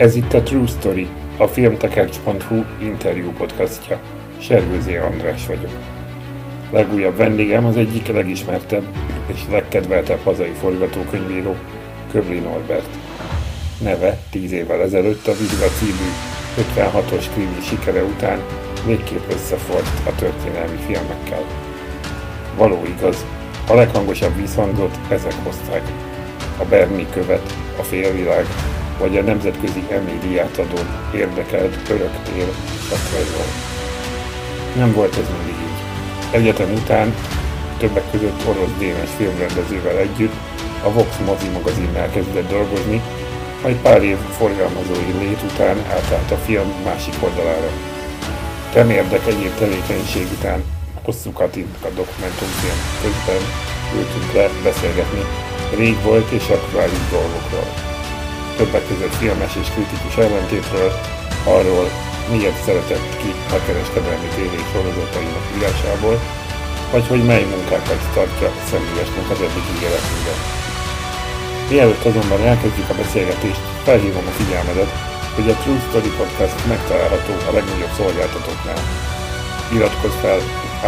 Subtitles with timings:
[0.00, 4.00] Ez itt a True Story, a filmtekercs.hu interjú podcastja.
[4.38, 5.70] Sergőzé András vagyok.
[6.70, 8.84] Legújabb vendégem az egyik legismertebb
[9.26, 11.56] és legkedveltebb hazai forgatókönyvíró,
[12.10, 12.88] Köbli Norbert.
[13.80, 16.10] Neve 10 évvel ezelőtt a Vizsga című
[16.74, 18.38] 56-os krimi sikere után
[18.86, 21.44] végképp összefort a történelmi filmekkel.
[22.56, 23.24] Való igaz,
[23.68, 25.82] a leghangosabb vízhangot ezek hozták.
[26.58, 28.46] A Berni követ, a félvilág,
[29.00, 29.84] vagy a nemzetközi
[30.20, 30.80] díját adó
[31.14, 32.48] érdekelt öröktér
[32.88, 33.50] sakrajzol.
[34.76, 35.80] Nem volt ez mindig így.
[36.30, 37.14] Egyetem után,
[37.78, 40.34] többek között orosz dénes filmrendezővel együtt,
[40.84, 43.02] a Vox mozi magazinnál kezdett dolgozni,
[43.62, 47.70] majd pár év forgalmazói lét után átállt a film másik oldalára.
[48.72, 50.64] Temérdek egyéb tevékenység után
[51.02, 53.42] hosszú Katinka dokumentumfilm közben
[53.96, 55.24] ültünk le beszélgetni
[55.76, 57.89] rég volt és aktuális dolgokról
[58.60, 60.90] többek között filmes és kritikus ellentétről,
[61.56, 61.86] arról,
[62.32, 66.16] miért szeretett ki a kereskedelmi tévé sorozatainak írásából,
[66.92, 70.38] vagy hogy mely munkákat tartja személyesnek az eddigi életében.
[71.70, 74.92] Mielőtt azonban elkezdjük a beszélgetést, felhívom a figyelmedet,
[75.36, 78.82] hogy a True Story Podcast megtalálható a legnagyobb szolgáltatóknál.
[79.76, 80.40] Iratkozz fel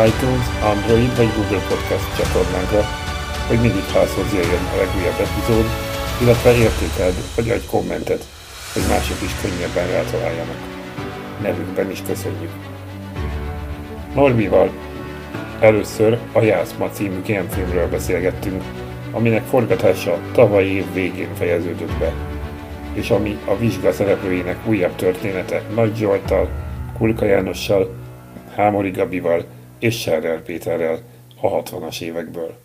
[0.09, 2.83] iTunes, Android vagy Google Podcast csatornánkra,
[3.49, 5.69] hogy mindig házhoz jöjjön a legújabb epizód,
[6.23, 8.25] illetve értékeld, vagy adj kommentet,
[8.73, 10.57] hogy mások is könnyebben rátaláljanak.
[11.43, 12.51] Nevükben is köszönjük.
[14.15, 14.71] Norbival
[15.61, 18.63] először a Jászma című filmről beszélgettünk,
[19.13, 22.13] aminek forgatása tavaly év végén fejeződött be,
[22.93, 26.49] és ami a vizsga szereplőinek újabb története Nagy Zsoltal,
[26.99, 27.95] Kulka Jánossal,
[28.55, 29.45] Hámori Gabival
[29.79, 30.99] és Serrel Péterrel
[31.41, 32.62] a 60-as évekből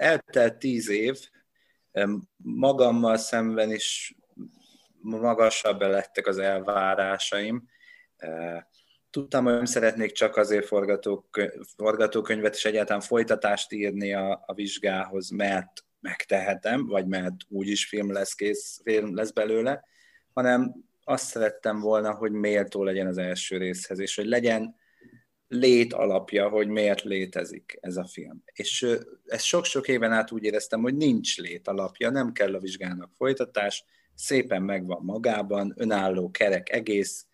[0.00, 1.18] eltelt tíz év,
[2.36, 4.14] magammal szemben is
[5.00, 7.64] magasabb lettek az elvárásaim.
[8.16, 8.68] E,
[9.10, 10.66] tudtam, hogy nem szeretnék csak azért
[11.76, 18.34] forgatókönyvet és egyáltalán folytatást írni a, a vizsgához, mert megtehetem, vagy mert úgyis film lesz
[18.34, 19.84] kész, film lesz belőle,
[20.32, 20.74] hanem
[21.04, 24.76] azt szerettem volna, hogy méltó legyen az első részhez, és hogy legyen
[25.52, 28.42] lét alapja, hogy miért létezik ez a film.
[28.52, 28.86] És
[29.26, 33.84] ezt sok-sok éven át úgy éreztem, hogy nincs lét alapja, nem kell a vizsgának folytatás,
[34.14, 37.26] szépen megvan magában, önálló kerek egész,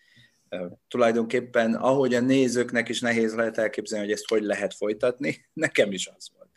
[0.88, 6.06] tulajdonképpen ahogy a nézőknek is nehéz lehet elképzelni, hogy ezt hogy lehet folytatni, nekem is
[6.16, 6.50] az volt.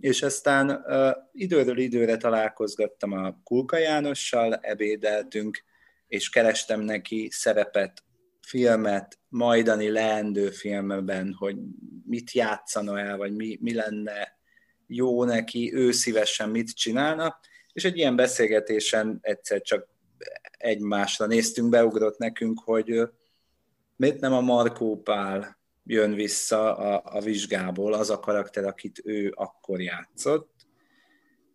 [0.00, 5.64] És aztán uh, időről időre találkozgattam a Kulka Jánossal, ebédeltünk,
[6.08, 8.05] és kerestem neki szerepet
[8.46, 11.56] filmet, majdani leendő filmben, hogy
[12.04, 14.38] mit játszana el, vagy mi, mi lenne
[14.86, 17.38] jó neki, ő szívesen mit csinálna,
[17.72, 19.88] és egy ilyen beszélgetésen egyszer csak
[20.58, 23.08] egymásra néztünk, beugrott nekünk, hogy
[23.96, 29.32] miért nem a Markó Pál jön vissza a, a vizsgából, az a karakter, akit ő
[29.36, 30.50] akkor játszott,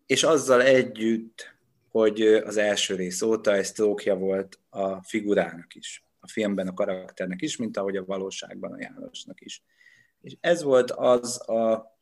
[0.06, 1.56] és azzal együtt,
[1.90, 7.42] hogy az első rész óta egy sztrókja volt a figurának is a filmben a karakternek
[7.42, 9.64] is, mint ahogy a valóságban a Jánosnak is.
[10.22, 11.96] És ez volt az a,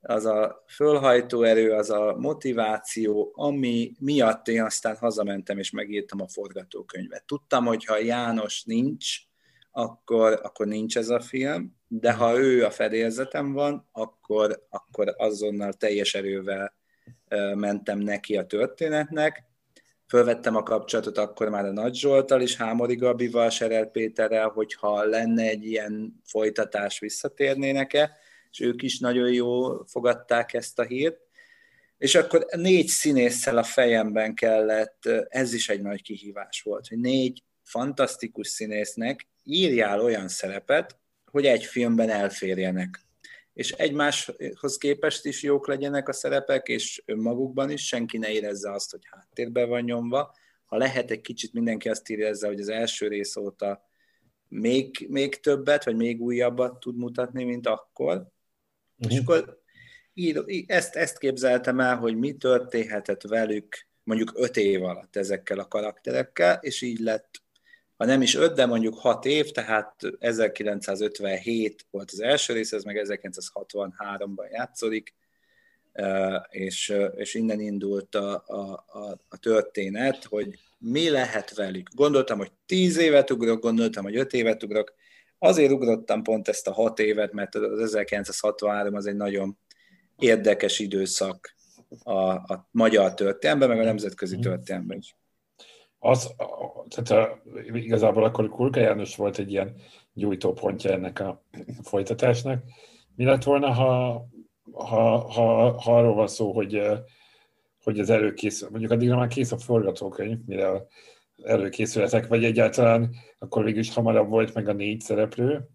[0.00, 6.28] az a fölhajtó erő, az a motiváció, ami miatt én aztán hazamentem és megírtam a
[6.28, 7.24] forgatókönyvet.
[7.26, 9.16] Tudtam, hogy ha János nincs,
[9.70, 15.72] akkor, akkor nincs ez a film, de ha ő a fedélzetem van, akkor, akkor azonnal
[15.72, 16.74] teljes erővel
[17.54, 19.44] mentem neki a történetnek,
[20.08, 25.42] Fölvettem a kapcsolatot akkor már a Nagy Zsoltal is, Hámori Gabival, Serel Péterrel, hogyha lenne
[25.42, 28.16] egy ilyen folytatás, visszatérnének-e,
[28.50, 31.18] és ők is nagyon jól fogadták ezt a hírt.
[31.98, 37.42] És akkor négy színésszel a fejemben kellett, ez is egy nagy kihívás volt, hogy négy
[37.62, 40.96] fantasztikus színésznek írjál olyan szerepet,
[41.30, 43.05] hogy egy filmben elférjenek
[43.56, 48.90] és egymáshoz képest is jók legyenek a szerepek, és önmagukban is, senki ne érezze azt,
[48.90, 50.34] hogy háttérbe van nyomva.
[50.64, 53.88] Ha lehet, egy kicsit mindenki azt érezze, hogy az első rész óta
[54.48, 58.16] még, még többet, vagy még újabbat tud mutatni, mint akkor.
[58.16, 59.12] Uh-huh.
[59.12, 59.60] És akkor
[60.14, 65.68] így, ezt, ezt képzeltem el, hogy mi történhetett velük mondjuk öt év alatt ezekkel a
[65.68, 67.42] karakterekkel, és így lett
[67.96, 72.84] ha nem is öt, de mondjuk hat év, tehát 1957 volt az első rész, ez
[72.84, 75.14] meg 1963-ban játszódik,
[76.48, 81.88] és, és innen indult a, a, a, a történet, hogy mi lehet velük.
[81.94, 84.94] Gondoltam, hogy tíz évet ugrok, gondoltam, hogy öt évet ugrok,
[85.38, 89.58] azért ugrottam pont ezt a hat évet, mert az 1963 az egy nagyon
[90.16, 91.54] érdekes időszak
[92.02, 94.44] a, a magyar történelemben, meg a nemzetközi mhm.
[94.44, 95.16] történelemben is.
[95.98, 96.34] Az,
[96.88, 99.76] tehát a, igazából akkor Kulka János volt egy ilyen
[100.12, 101.44] gyújtópontja ennek a
[101.82, 102.62] folytatásnak.
[103.14, 104.24] Mi lett volna, ha,
[104.72, 106.82] ha, ha, ha arról van szó, hogy,
[107.82, 110.86] hogy az előkészül, mondjuk addigra már kész a forgatókönyv, mire
[111.42, 115.68] előkészületek, vagy egyáltalán akkor végül is hamarabb volt meg a négy szereplő.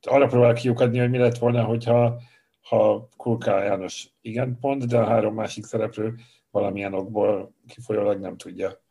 [0.00, 2.20] Arra próbál kiukadni, hogy mi lett volna, hogyha
[2.60, 6.14] ha Kulká János igen pont, de a három másik szereplő
[6.50, 8.86] valamilyen okból kifolyólag nem tudja.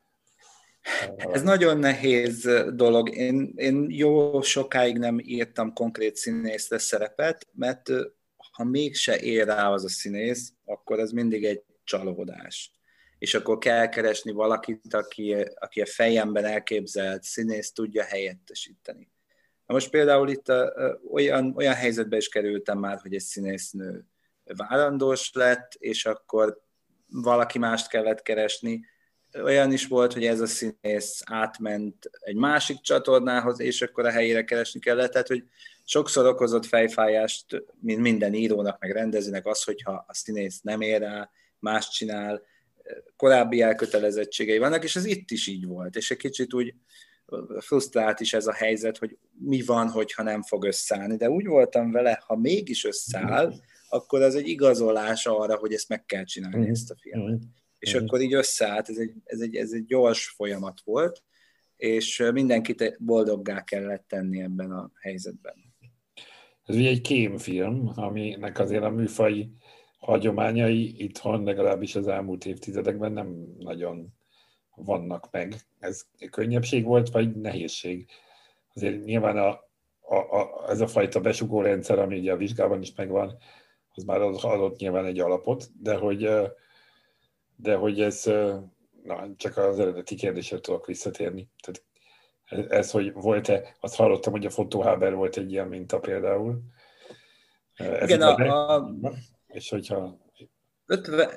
[1.18, 3.16] Ez nagyon nehéz dolog.
[3.16, 7.89] Én, én jó sokáig nem írtam konkrét színészre szerepet, mert
[8.51, 12.72] ha mégse ér rá az a színész, akkor ez mindig egy csalódás.
[13.18, 19.12] És akkor kell keresni valakit, aki, aki a fejemben elképzelt színész tudja helyettesíteni.
[19.66, 24.06] Na most például itt a, a, olyan, olyan helyzetbe is kerültem már, hogy egy színésznő
[24.44, 26.62] várandós lett, és akkor
[27.07, 28.86] valaki mást kellett keresni.
[29.44, 34.44] Olyan is volt, hogy ez a színész átment egy másik csatornához, és akkor a helyére
[34.44, 35.12] keresni kellett.
[35.12, 35.44] Tehát, hogy
[35.84, 41.30] sokszor okozott fejfájást, mint minden írónak, meg rendezőnek az, hogyha a színész nem ér rá,
[41.60, 42.42] más csinál,
[43.16, 45.95] korábbi elkötelezettségei vannak, és ez itt is így volt.
[45.95, 46.74] És egy kicsit úgy
[47.60, 51.16] frusztrált is ez a helyzet, hogy mi van, hogyha nem fog összeállni.
[51.16, 53.54] De úgy voltam vele, ha mégis összeáll,
[53.89, 56.72] akkor az egy igazolás arra, hogy ezt meg kell csinálni, mm.
[56.72, 57.34] ezt a filmet.
[57.34, 57.48] Mm.
[57.79, 58.03] És mm.
[58.03, 61.24] akkor így összeállt, ez egy, ez, egy, ez egy gyors folyamat volt,
[61.75, 65.53] és mindenkit boldoggá kellett tenni ebben a helyzetben.
[66.65, 69.51] Ez ugye egy kémfilm, aminek azért a műfai
[70.00, 74.07] hagyományai itthon legalábbis az elmúlt évtizedekben nem nagyon
[74.75, 75.56] vannak meg.
[75.79, 78.09] Ez könnyebbség volt, vagy nehézség?
[78.74, 79.50] Azért nyilván a,
[80.01, 83.38] a, a, ez a fajta besugó rendszer, ami ugye a vizsgában is megvan,
[83.94, 86.29] az már adott nyilván egy alapot, de hogy,
[87.57, 88.24] de hogy ez,
[89.04, 91.50] na, csak az eredeti kérdésre tudok visszatérni.
[91.62, 96.62] Tehát ez, hogy volt-e, azt hallottam, hogy a fotóháber volt egy ilyen minta például.
[97.74, 98.94] Ez Igen, a, a,
[99.48, 100.25] és hogyha
[100.86, 101.30] 50,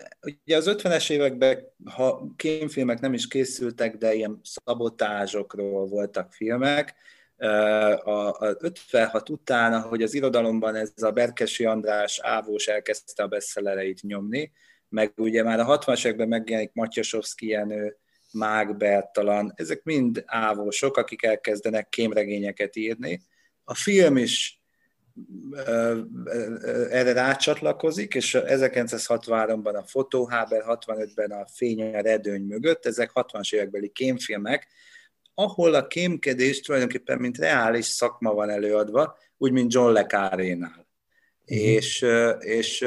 [0.45, 6.95] ugye az 50-es években, ha kémfilmek nem is készültek, de ilyen szabotázsokról voltak filmek,
[7.37, 14.03] a, a 56 után, ahogy az irodalomban ez a Berkesi András Ávós elkezdte a bestsellereit
[14.03, 14.53] nyomni,
[14.91, 17.97] meg ugye már a 60-as években megjelenik Matyasovszki Jenő,
[18.33, 23.23] Mág Bertalan, ezek mind ávósok, akik elkezdenek kémregényeket írni.
[23.65, 24.61] A film is
[26.91, 33.89] erre rácsatlakozik, és 1963-ban a Fotóháber, 65-ben a Fény a redőny mögött, ezek 60-as évekbeli
[33.89, 34.69] kémfilmek,
[35.35, 40.71] ahol a kémkedés tulajdonképpen mint reális szakma van előadva, úgy, mint John le Carré-nál.
[40.71, 41.67] Uh-huh.
[41.67, 42.07] És,
[42.39, 42.85] és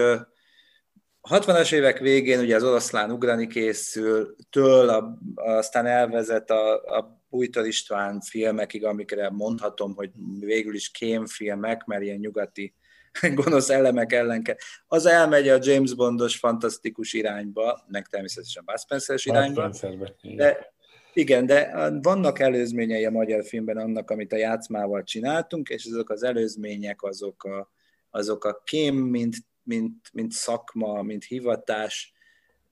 [1.29, 7.65] 60-as évek végén ugye az oroszlán ugrani készül, től a, aztán elvezet a, a Bújtor
[7.65, 10.09] István filmekig, amikre mondhatom, hogy
[10.39, 12.73] végül is kémfilmek, mert ilyen nyugati
[13.35, 14.55] gonosz elemek ellen kell.
[14.87, 19.71] Az elmegy a James Bondos fantasztikus irányba, meg természetesen Bud spencer irányba.
[20.21, 20.73] De,
[21.13, 26.23] igen, de vannak előzményei a magyar filmben annak, amit a játszmával csináltunk, és azok az
[26.23, 27.71] előzmények, azok a,
[28.09, 32.13] azok a kém, mint, mint, mint szakma, mint hivatás,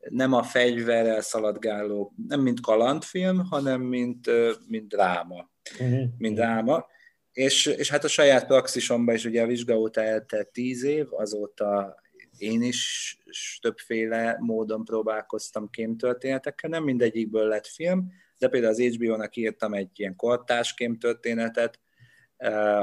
[0.10, 4.30] nem a fegyverrel szaladgáló, nem mint kalandfilm, hanem mint,
[4.68, 5.50] mint dráma.
[5.80, 6.04] Uh-huh.
[6.18, 6.86] Mint dráma.
[7.32, 12.02] És, és hát a saját praxisomban is ugye a vizsga óta eltelt tíz év, azóta
[12.38, 13.18] én is
[13.62, 20.16] többféle módon próbálkoztam kémtörténetekkel, nem mindegyikből lett film, de például az HBO-nak írtam egy ilyen
[20.16, 21.80] kortás kémtörténetet,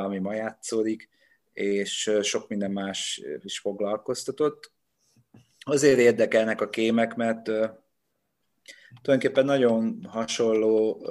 [0.04, 1.08] ami ma játszódik,
[1.58, 4.72] és sok minden más is foglalkoztatott.
[5.58, 7.44] Azért érdekelnek a kémek, mert
[9.02, 11.06] tulajdonképpen nagyon hasonló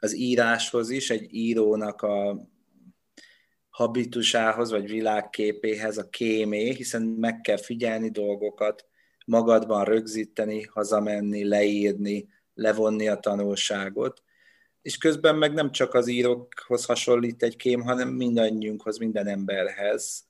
[0.00, 2.48] az íráshoz is, egy írónak a
[3.68, 8.86] habitusához, vagy világképéhez a kémé, hiszen meg kell figyelni dolgokat,
[9.26, 14.22] magadban rögzíteni, hazamenni, leírni, levonni a tanulságot,
[14.84, 20.24] és közben meg nem csak az írókhoz hasonlít egy kém, hanem mindannyiunkhoz, minden emberhez,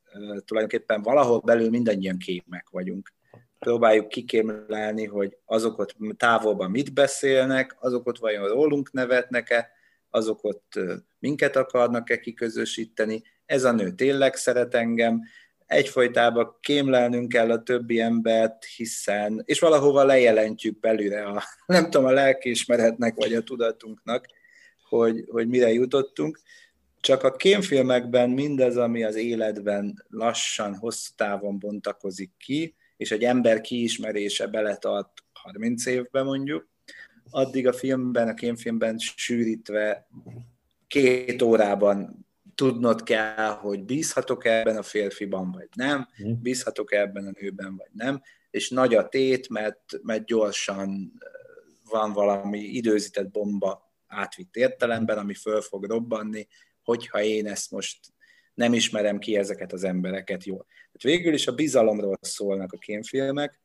[0.45, 3.13] tulajdonképpen valahol belül mindannyian kémek vagyunk.
[3.59, 9.71] Próbáljuk kikémlelni, hogy azok ott távolban mit beszélnek, azok ott vajon rólunk nevetnek-e,
[10.11, 10.81] azok ott
[11.19, 15.23] minket akarnak-e kiközösíteni, ez a nő tényleg szeret engem,
[15.67, 22.13] egyfolytában kémlelnünk kell a többi embert, hiszen, és valahova lejelentjük belőle a, nem tudom, a
[22.13, 24.27] lelkiismeretnek vagy a tudatunknak,
[24.99, 26.41] hogy, hogy mire jutottunk,
[27.01, 33.61] csak a kémfilmekben mindez, ami az életben lassan, hosszú távon bontakozik ki, és egy ember
[33.61, 36.69] kiismerése beletart 30 évbe mondjuk,
[37.31, 40.09] addig a filmben, a kémfilmben sűrítve
[40.87, 46.33] két órában tudnod kell, hogy bízhatok ebben a férfiban, vagy nem, mhm.
[46.43, 51.13] bízhatok ebben a nőben, vagy nem, és nagy a tét, mert, mert gyorsan
[51.91, 53.84] van valami időzített bomba
[54.15, 56.47] átvitt értelemben, ami föl fog robbanni,
[56.83, 57.99] hogyha én ezt most
[58.55, 60.67] nem ismerem ki ezeket az embereket jól.
[60.67, 63.61] Tehát végül is a bizalomról szólnak a kémfilmek,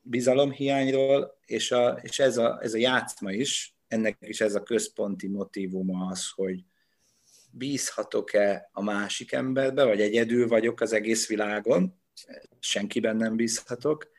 [0.00, 5.28] bizalomhiányról, és, a, és ez, a, ez a játszma is, ennek is ez a központi
[5.28, 6.64] motivuma az, hogy
[7.50, 12.00] bízhatok-e a másik emberbe, vagy egyedül vagyok az egész világon,
[12.60, 14.12] senkiben nem bízhatok.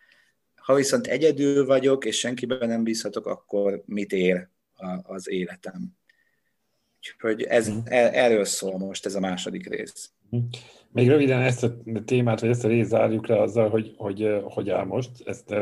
[0.56, 4.50] Ha viszont egyedül vagyok, és senkiben nem bízhatok, akkor mit ér
[5.04, 5.98] az életem?
[6.98, 7.78] Úgyhogy ez, mhm.
[7.86, 10.12] e, erről szól most ez a második rész.
[10.30, 10.44] Mhm.
[10.92, 14.70] Még röviden ezt a témát, vagy ezt a részt zárjuk le azzal, hogy hogy, hogy
[14.70, 15.10] áll most.
[15.26, 15.56] Ezt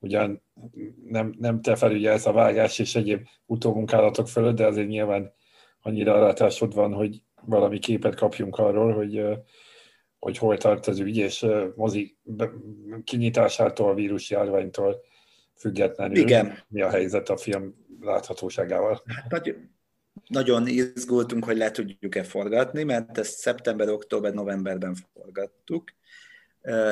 [0.00, 0.42] ugyan
[1.04, 5.32] nem, nem te felügyelsz a vágás és egyéb utómunkálatok fölött, de azért nyilván
[5.80, 9.22] annyira rátásod van, hogy valami képet kapjunk arról, hogy,
[10.18, 12.16] hogy hol tart az ügy, és mozi
[13.04, 15.00] kinyitásától, a vírusjárványtól
[15.56, 16.58] függetlenül Igen.
[16.68, 19.02] mi a helyzet a film láthatóságával.
[19.06, 19.56] Hát, nagy,
[20.26, 25.90] nagyon izgultunk, hogy le tudjuk-e forgatni, mert ezt szeptember, október, novemberben forgattuk.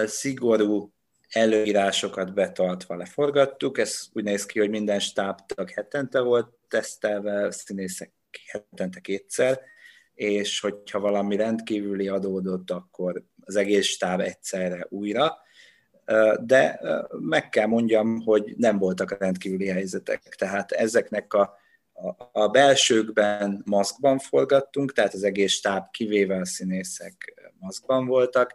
[0.05, 0.93] Szigorú
[1.29, 3.79] előírásokat betartva leforgattuk.
[3.79, 8.13] Ez úgy néz ki, hogy minden stábtag hetente volt tesztelve, színészek
[8.47, 9.61] hetente kétszer,
[10.15, 15.39] és hogyha valami rendkívüli adódott, akkor az egész stáb egyszerre újra.
[16.41, 20.23] De meg kell mondjam, hogy nem voltak rendkívüli helyzetek.
[20.23, 21.59] Tehát ezeknek a,
[21.93, 28.55] a, a belsőkben maszkban forgattunk, tehát az egész stáb kivéve a színészek maszkban voltak,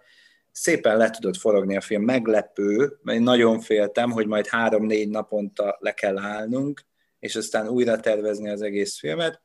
[0.51, 5.77] szépen le tudott forogni a film, meglepő, mert én nagyon féltem, hogy majd három-négy naponta
[5.79, 6.81] le kell állnunk,
[7.19, 9.41] és aztán újra tervezni az egész filmet,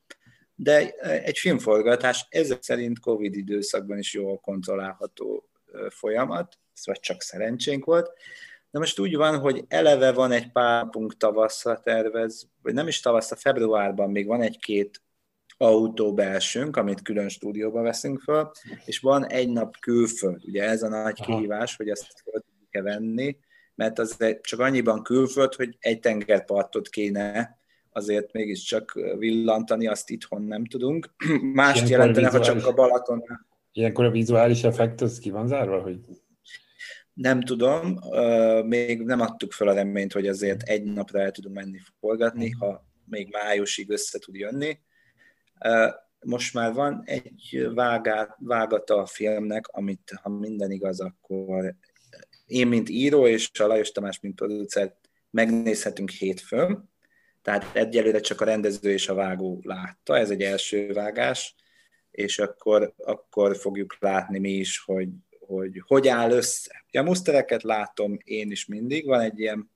[0.54, 5.48] de egy filmforgatás ezek szerint Covid időszakban is jól kontrollálható
[5.88, 8.12] folyamat, ez vagy csak szerencsénk volt.
[8.70, 13.00] De most úgy van, hogy eleve van egy pár punkt tavaszra tervez, vagy nem is
[13.00, 15.02] tavaszra, februárban még van egy-két
[15.56, 18.50] autó belsőnk, amit külön stúdióba veszünk föl,
[18.84, 20.44] és van egy nap külföld.
[20.44, 21.36] Ugye ez a nagy Aha.
[21.36, 23.36] kihívás, hogy ezt fel tudjuk-e venni,
[23.74, 27.58] mert az csak annyiban külföld, hogy egy tengerpartot kéne
[27.92, 31.10] azért mégiscsak villantani, azt itthon nem tudunk.
[31.52, 33.22] Mást Ilyenkor jelentene, ha csak a Balaton.
[33.72, 35.98] Ilyenkor a vizuális effekt az ki van zárva, hogy
[37.18, 37.98] nem tudom,
[38.64, 42.86] még nem adtuk fel a reményt, hogy azért egy napra el tudunk menni forgatni, ha
[43.04, 44.78] még májusig össze tud jönni.
[46.20, 51.74] Most már van egy vágát, vágata a filmnek, amit ha minden igaz, akkor
[52.46, 54.96] én, mint író, és a Lajos Tamás, mint producer,
[55.30, 56.90] megnézhetünk hétfőn,
[57.42, 61.54] tehát egyelőre csak a rendező és a vágó látta, ez egy első vágás,
[62.10, 65.08] és akkor, akkor fogjuk látni mi is, hogy
[65.48, 66.84] hogy, hogy áll össze.
[66.92, 69.70] A musztereket látom én is mindig, van egy ilyen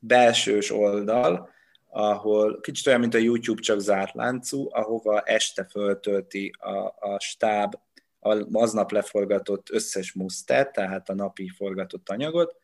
[0.00, 1.52] belsős oldal,
[1.90, 7.74] ahol kicsit olyan, mint a YouTube, csak zárt láncú, ahova este föltölti a, a stáb
[8.52, 12.56] aznap leforgatott összes musztert, tehát a napi forgatott anyagot,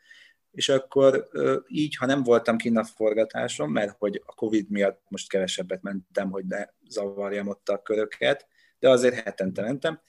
[0.50, 1.28] és akkor
[1.68, 6.30] így, ha nem voltam kint a forgatáson, mert hogy a Covid miatt most kevesebbet mentem,
[6.30, 8.46] hogy ne zavarjam ott a köröket,
[8.78, 10.00] de azért hetente mentem.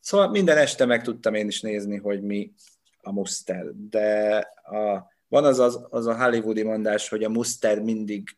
[0.00, 2.52] Szóval minden este meg tudtam én is nézni, hogy mi
[3.02, 8.28] a muszter, de a, van az, az, az a hollywoodi mondás, hogy a muszter mindig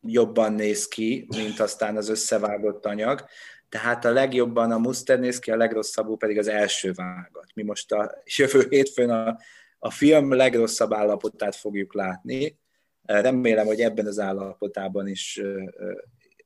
[0.00, 3.24] jobban néz ki, mint aztán az összevágott anyag.
[3.68, 7.46] Tehát a legjobban a muszter néz ki, a legrosszabbul pedig az első vágat.
[7.54, 9.38] Mi most a jövő hétfőn a,
[9.78, 12.58] a film legrosszabb állapotát fogjuk látni.
[13.02, 15.40] Remélem, hogy ebben az állapotában is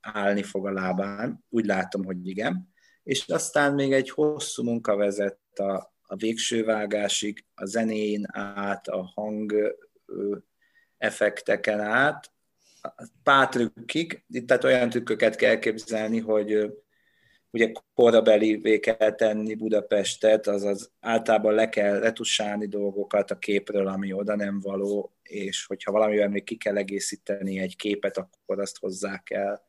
[0.01, 1.45] állni fog a lábán.
[1.49, 2.72] Úgy látom, hogy igen.
[3.03, 9.11] És aztán még egy hosszú munka vezet a, a végső vágásig, a zenén át, a
[9.15, 9.77] hang
[10.99, 12.33] effekteken át,
[13.23, 16.73] pár trükkig, tehát olyan trükköket kell képzelni, hogy
[17.51, 24.37] ugye korabeli kell tenni Budapestet, azaz általában le kell retusálni dolgokat a képről, ami oda
[24.37, 29.61] nem való, és hogyha valamivel még ki kell egészíteni egy képet, akkor azt hozzá kell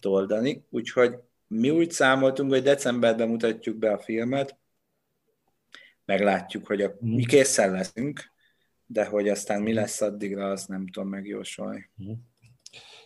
[0.00, 0.66] toldani.
[0.70, 1.14] Úgyhogy
[1.46, 4.58] mi úgy számoltunk, hogy decemberben mutatjuk be a filmet,
[6.04, 8.20] meglátjuk, hogy a, mi készen leszünk,
[8.86, 11.90] de hogy aztán mi lesz addigra, azt nem tudom megjósolni.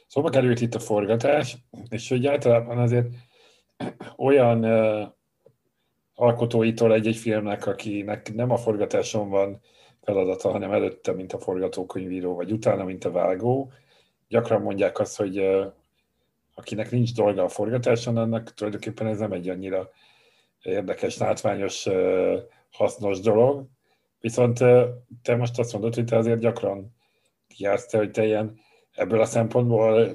[0.06, 1.56] Szóval került itt a forgatás,
[1.88, 3.06] és hogy általában azért
[4.16, 5.08] olyan uh,
[6.14, 9.60] alkotóitól egy-egy filmnek, akinek nem a forgatáson van
[10.02, 13.72] feladata, hanem előtte, mint a forgatókönyvíró, vagy utána, mint a vágó.
[14.28, 15.36] Gyakran mondják azt, hogy
[16.60, 19.90] akinek nincs dolga a forgatáson, annak tulajdonképpen ez nem egy annyira
[20.62, 21.86] érdekes, látványos,
[22.70, 23.66] hasznos dolog.
[24.20, 24.58] Viszont
[25.22, 26.96] te most azt mondod, hogy te azért gyakran
[27.56, 28.58] jársz te, hogy te ilyen
[28.92, 30.08] ebből a szempontból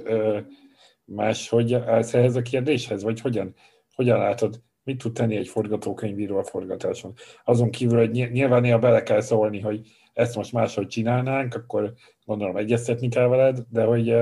[1.06, 3.56] máshogy állsz ehhez a kérdéshez, vagy hogyan,
[3.96, 7.14] hogyan látod, mit tud tenni egy forgatókönyvíró a forgatáson?
[7.44, 11.94] Azon kívül, hogy nyilván néha bele kell szólni, hogy ezt most máshogy csinálnánk, akkor
[12.26, 14.16] gondolom egyeztetni kell veled, de hogy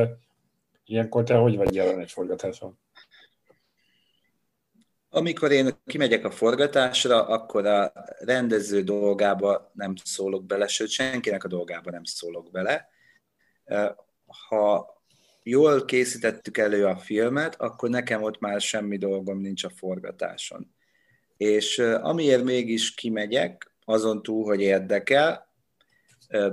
[0.86, 2.80] ilyenkor te hogy vagy jelen egy forgatáson?
[5.10, 11.48] Amikor én kimegyek a forgatásra, akkor a rendező dolgába nem szólok bele, sőt, senkinek a
[11.48, 12.90] dolgába nem szólok bele.
[14.48, 14.94] Ha
[15.44, 20.76] jól készítettük elő a filmet, akkor nekem ott már semmi dolgom nincs a forgatáson.
[21.38, 25.53] És amiért mégis kimegyek, azon túl, hogy érdekel,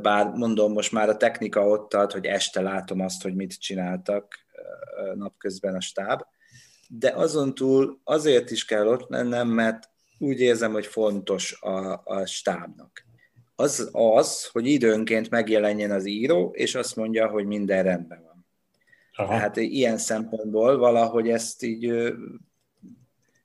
[0.02, 4.34] bár mondom, most már a technika ott tart, hogy este látom azt, hogy mit csináltak
[5.14, 6.20] napközben a stáb,
[6.88, 12.26] de azon túl azért is kell ott lennem, mert úgy érzem, hogy fontos a, a
[12.26, 13.04] stábnak.
[13.56, 18.30] Az az, hogy időnként megjelenjen az író, és azt mondja, hogy minden rendben van
[19.20, 19.36] Aha.
[19.36, 22.12] Tehát ilyen szempontból valahogy ezt így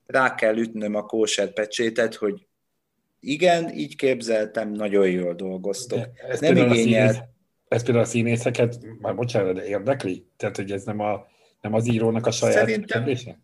[0.05, 2.47] rá kell ütnöm a kóser pecsétet, hogy
[3.25, 5.99] igen, így képzeltem, nagyon jól dolgoztok.
[6.29, 6.75] Ez nem igényel...
[6.75, 7.21] Színész,
[7.67, 10.27] ez például a színészeket, már bocsánat, de érdekli?
[10.37, 11.27] Tehát, hogy ez nem, a,
[11.61, 13.39] nem az írónak a saját Szerintem, kérdése?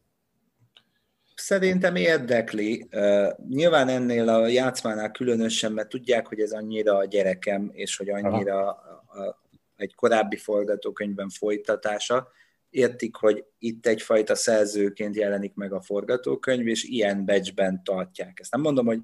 [1.35, 2.87] Szerintem érdekli.
[2.91, 8.09] Uh, nyilván ennél a játszmánál különösen, mert tudják, hogy ez annyira a gyerekem, és hogy
[8.09, 9.41] annyira a,
[9.75, 12.27] egy korábbi forgatókönyvben folytatása,
[12.69, 18.39] értik, hogy itt egyfajta szerzőként jelenik meg a forgatókönyv, és ilyen becsben tartják.
[18.39, 18.99] Ezt nem mondom, hogy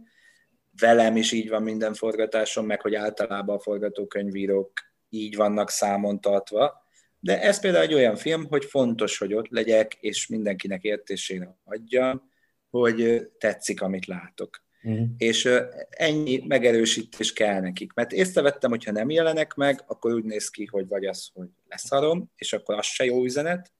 [0.79, 4.71] velem is így van minden forgatásom, meg hogy általában a forgatókönyvírók
[5.09, 6.85] így vannak számon tartva,
[7.19, 12.31] de ez például egy olyan film, hogy fontos, hogy ott legyek, és mindenkinek értésére adjam,
[12.69, 14.65] hogy tetszik, amit látok.
[14.83, 15.07] Uh-huh.
[15.17, 15.49] És
[15.89, 17.93] ennyi megerősítés kell nekik.
[17.93, 22.31] Mert észrevettem, hogyha nem jelenek meg, akkor úgy néz ki, hogy vagy az, hogy leszarom,
[22.35, 23.71] és akkor az se jó üzenet,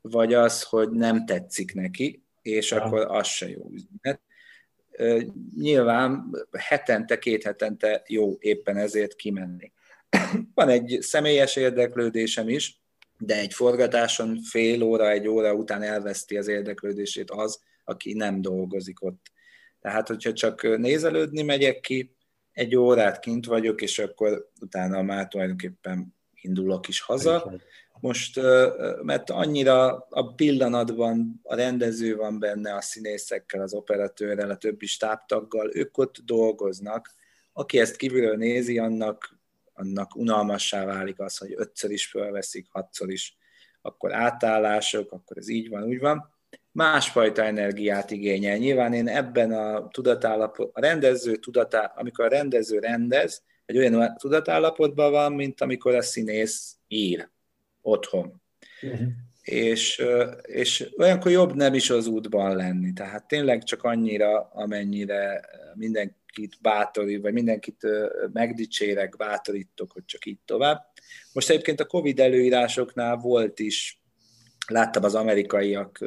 [0.00, 2.86] vagy az, hogy nem tetszik neki, és uh-huh.
[2.86, 4.20] akkor az se jó üzenet.
[5.56, 9.72] Nyilván hetente, két hetente jó éppen ezért kimenni.
[10.54, 12.82] Van egy személyes érdeklődésem is,
[13.18, 19.02] de egy forgatáson fél óra, egy óra után elveszti az érdeklődését az, aki nem dolgozik
[19.02, 19.32] ott
[19.84, 22.16] tehát, hogyha csak nézelődni megyek ki,
[22.52, 27.52] egy órát kint vagyok, és akkor utána már tulajdonképpen indulok is haza.
[28.04, 28.40] Most,
[29.02, 35.70] mert annyira a pillanatban a rendező van benne, a színészekkel, az operatőrrel, a többi stábtaggal,
[35.76, 37.10] ők ott dolgoznak.
[37.52, 39.38] Aki ezt kívülről nézi, annak,
[39.72, 43.36] annak unalmassá válik az, hogy ötször is fölveszik, hatszor is,
[43.82, 46.34] akkor átállások, akkor ez így van, úgy van
[46.72, 48.56] másfajta energiát igényel.
[48.56, 55.10] Nyilván én ebben a tudatállapot, a rendező tudatá, amikor a rendező rendez, egy olyan tudatállapotban
[55.10, 57.32] van, mint amikor a színész ír
[57.84, 58.42] otthon.
[58.82, 59.08] Uh-huh.
[59.42, 60.02] És,
[60.42, 62.92] és olyankor jobb nem is az útban lenni.
[62.92, 65.40] Tehát tényleg csak annyira, amennyire
[65.74, 67.86] mindenkit bátorít, vagy mindenkit
[68.32, 70.86] megdicsérek, bátorítok, hogy csak így tovább.
[71.32, 74.02] Most egyébként a Covid előírásoknál volt is,
[74.66, 76.04] láttam az amerikaiak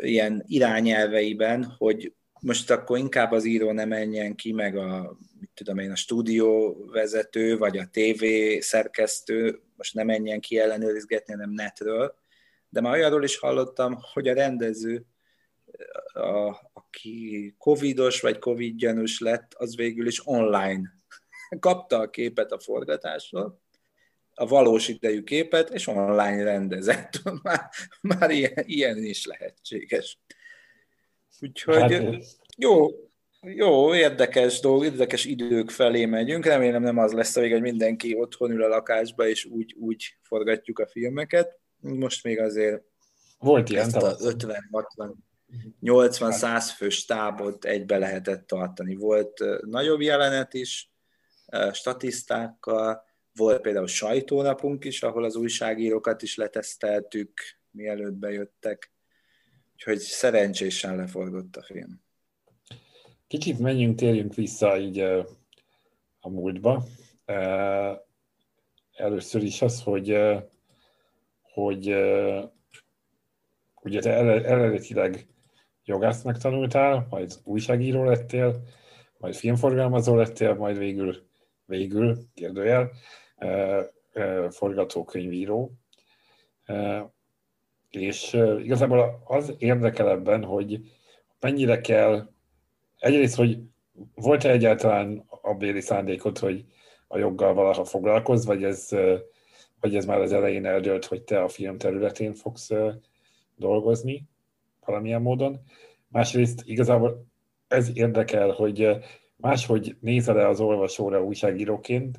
[0.00, 5.78] ilyen irányelveiben, hogy most akkor inkább az író ne menjen ki, meg a, mit tudom
[5.78, 8.24] én, a stúdióvezető, vagy a TV
[8.60, 12.14] szerkesztő most ne menjen ki ellenőrizgetni, hanem netről.
[12.68, 15.06] De már olyanról is hallottam, hogy a rendező,
[16.12, 18.82] a, aki covidos vagy covid
[19.18, 20.92] lett, az végül is online
[21.60, 23.60] kapta a képet a forgatásról,
[24.34, 27.22] a valós idejű képet, és online rendezett.
[27.42, 30.18] Már, már ilyen, ilyen is lehetséges.
[31.40, 32.24] Úgyhogy hát,
[32.56, 32.88] jó,
[33.40, 36.44] jó, érdekes dolog, érdekes idők felé megyünk.
[36.44, 40.16] Remélem nem az lesz a vég, hogy mindenki otthon ül a lakásba, és úgy, úgy
[40.22, 41.58] forgatjuk a filmeket.
[41.80, 42.82] Most még azért
[43.38, 45.24] volt ilyen ezt a 50, 60,
[45.80, 48.94] 80, 100 fős tábot egybe lehetett tartani.
[48.94, 50.90] Volt nagyobb jelenet is,
[51.72, 58.92] statisztákkal, volt például sajtónapunk is, ahol az újságírókat is leteszteltük, mielőtt bejöttek.
[59.72, 62.04] Úgyhogy szerencsésen leforgott a film.
[63.26, 64.98] Kicsit menjünk, térjünk vissza így
[66.20, 66.84] a múltba.
[68.92, 70.18] Először is az, hogy,
[71.42, 71.86] hogy
[73.82, 74.10] ugye te
[74.44, 75.26] eredetileg
[75.84, 78.62] jogásznak tanultál, majd újságíró lettél,
[79.18, 81.26] majd filmforgalmazó lettél, majd végül
[81.66, 82.90] végül, kérdőjel,
[84.50, 85.72] forgatókönyvíró.
[87.90, 90.80] És igazából az érdekel ebben, hogy
[91.40, 92.28] mennyire kell,
[93.06, 93.58] egyrészt, hogy
[94.14, 96.64] volt-e egyáltalán a béli szándékot, hogy
[97.08, 98.88] a joggal valaha foglalkozz, vagy ez,
[99.80, 102.70] vagy ez már az elején eldőlt, hogy te a film területén fogsz
[103.56, 104.28] dolgozni
[104.84, 105.60] valamilyen módon.
[106.08, 107.26] Másrészt igazából
[107.68, 108.88] ez érdekel, hogy
[109.36, 112.18] máshogy nézel-e az olvasóra újságíróként,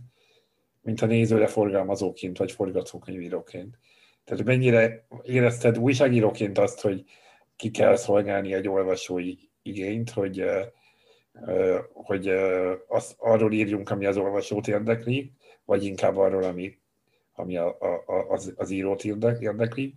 [0.82, 3.78] mint a nézőre forgalmazóként, vagy forgatókönyvíróként.
[4.24, 7.04] Tehát mennyire érezted újságíróként azt, hogy
[7.56, 10.44] ki kell szolgálni egy olvasói igényt, hogy,
[11.94, 12.28] hogy
[12.88, 15.32] azt, arról írjunk, ami az olvasót érdekli,
[15.66, 16.78] vagy inkább arról, ami,
[17.34, 19.96] ami a, a, az, az írót érdekli,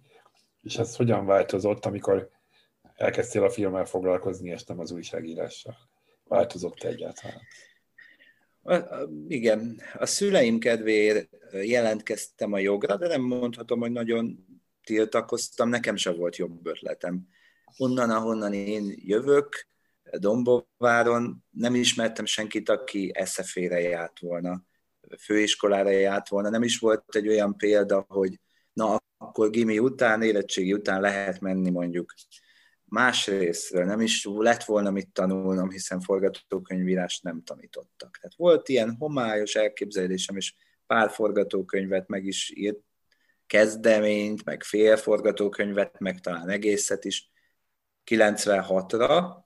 [0.63, 2.31] és ez hogyan változott, amikor
[2.97, 5.77] elkezdtél a filmmel foglalkozni, és nem az újságírással?
[6.25, 7.41] Változott egyáltalán?
[9.29, 14.47] Igen, a szüleim kedvéért jelentkeztem a jogra, de nem mondhatom, hogy nagyon
[14.85, 17.29] tiltakoztam, nekem se volt jobb ötletem.
[17.77, 19.67] Onnan, ahonnan én jövök,
[20.19, 24.65] Dombováron nem ismertem senkit, aki eszefére járt volna,
[25.19, 26.49] főiskolára járt volna.
[26.49, 28.41] Nem is volt egy olyan példa, hogy
[28.73, 32.15] na, akkor gimi után, érettségi után lehet menni mondjuk
[32.91, 38.19] másrésztről nem is lett volna mit tanulnom, hiszen forgatókönyvírást nem tanítottak.
[38.21, 40.55] Tehát volt ilyen homályos elképzelésem, és
[40.87, 42.79] pár forgatókönyvet meg is írt,
[43.47, 47.31] kezdeményt, meg fél forgatókönyvet, meg talán egészet is
[48.11, 49.37] 96-ra,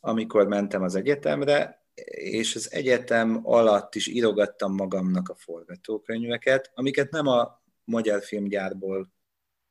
[0.00, 7.26] amikor mentem az egyetemre, és az egyetem alatt is írogattam magamnak a forgatókönyveket, amiket nem
[7.26, 9.12] a magyar filmgyárból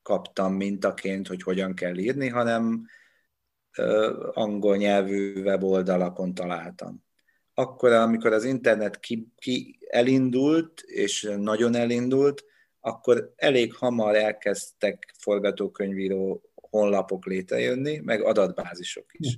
[0.02, 2.86] kaptam mintaként, hogy hogyan kell írni, hanem
[4.34, 7.04] angol nyelvű weboldalakon találtam.
[7.54, 12.44] Akkor, amikor az internet ki, ki elindult, és nagyon elindult,
[12.80, 19.38] akkor elég hamar elkezdtek forgatókönyvíró honlapok létrejönni, meg adatbázisok is.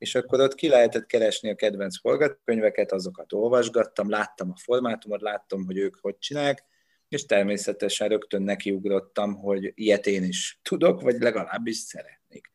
[0.00, 5.64] És akkor ott ki lehetett keresni a kedvenc forgatókönyveket, azokat olvasgattam, láttam a formátumot, láttam,
[5.64, 6.64] hogy ők hogy csinálják,
[7.08, 12.52] és természetesen rögtön nekiugrottam, hogy ilyet én is tudok, vagy legalábbis szeretnék.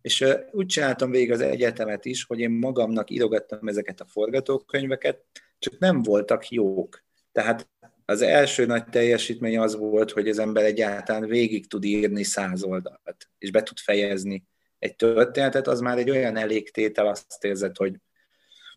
[0.00, 5.24] És úgy csináltam végig az egyetemet is, hogy én magamnak írogattam ezeket a forgatókönyveket,
[5.58, 7.04] csak nem voltak jók.
[7.32, 7.68] Tehát
[8.04, 13.30] az első nagy teljesítmény az volt, hogy az ember egyáltalán végig tud írni száz oldalt,
[13.38, 14.46] és be tud fejezni
[14.78, 17.94] egy történetet, az már egy olyan elégtétel, azt érzed, hogy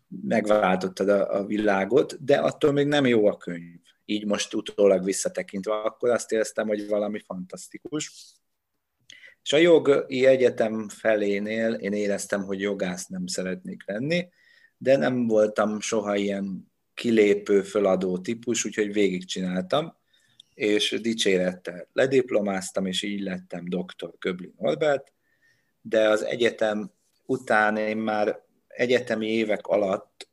[0.08, 3.80] megváltottad a, a világot, de attól még nem jó a könyv.
[4.04, 8.12] Így most utólag visszatekintve, akkor azt éreztem, hogy valami fantasztikus.
[9.42, 14.28] És a jogi egyetem felénél én éreztem, hogy jogász nem szeretnék lenni,
[14.76, 19.96] de nem voltam soha ilyen kilépő, föladó típus, úgyhogy végigcsináltam,
[20.54, 25.12] és dicsérettel lediplomáztam, és így lettem doktor Köblin Norbert,
[25.82, 26.90] de az egyetem
[27.26, 30.28] után én már egyetemi évek alatt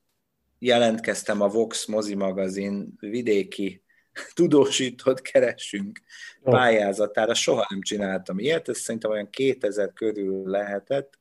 [0.59, 3.83] jelentkeztem a Vox mozi magazin vidéki
[4.35, 5.99] tudósított keresünk
[6.43, 11.19] pályázatára, soha nem csináltam ilyet, ez szerintem olyan 2000 körül lehetett,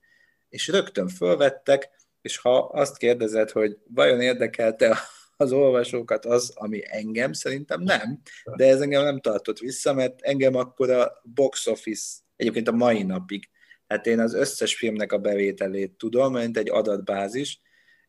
[0.49, 1.91] és rögtön fölvettek,
[2.23, 4.99] és ha azt kérdezed, hogy vajon érdekelte
[5.37, 8.21] az olvasókat az, ami engem, szerintem nem,
[8.57, 13.03] de ez engem nem tartott vissza, mert engem akkor a box office, egyébként a mai
[13.03, 13.49] napig,
[13.89, 17.61] hát én az összes filmnek a bevételét tudom, mint egy adatbázis,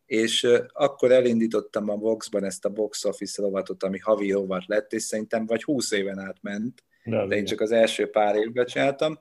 [0.06, 5.04] és akkor elindítottam a Voxban ezt a box office rovatot, ami havi rovat lett, és
[5.04, 9.20] szerintem vagy 20 éven át ment, de, de én csak az első pár évben csináltam,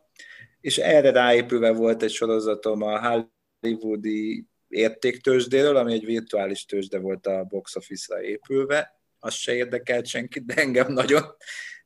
[0.60, 3.28] és erre ráépülve volt egy sorozatom a
[3.60, 10.44] hollywoodi értéktősdéről, ami egy virtuális tőzsde volt a box office-ra épülve, az se érdekelt senkit,
[10.44, 11.22] de engem nagyon,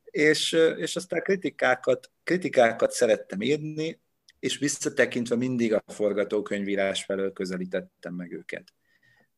[0.03, 4.00] és, és aztán kritikákat, kritikákat szerettem írni,
[4.41, 8.73] és visszatekintve mindig a forgatókönyvírás felől közelítettem meg őket.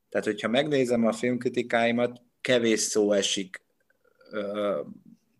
[0.09, 3.61] Tehát, hogyha megnézem a filmkritikáimat, kevés szó esik,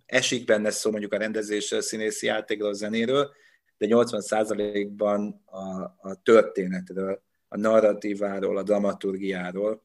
[0.05, 3.31] esik benne szó mondjuk a rendezésről, színészi játékról, zenéről,
[3.77, 9.83] de 80%-ban a, a történetről, a narratíváról, a dramaturgiáról.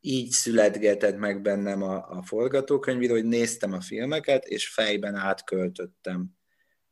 [0.00, 6.36] Így születgetett meg bennem a, a forgatókönyvíró, hogy néztem a filmeket, és fejben átköltöttem,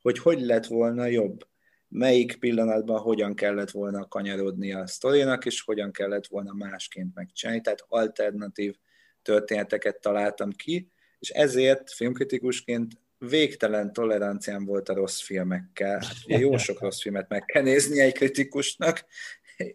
[0.01, 1.49] hogy hogy lett volna jobb
[1.91, 7.85] melyik pillanatban hogyan kellett volna kanyarodni a sztorinak, és hogyan kellett volna másként megcsinálni, tehát
[7.87, 8.75] alternatív
[9.21, 16.01] történeteket találtam ki, és ezért filmkritikusként végtelen toleranciám volt a rossz filmekkel.
[16.03, 19.05] Hát jó sok rossz filmet meg kell nézni egy kritikusnak,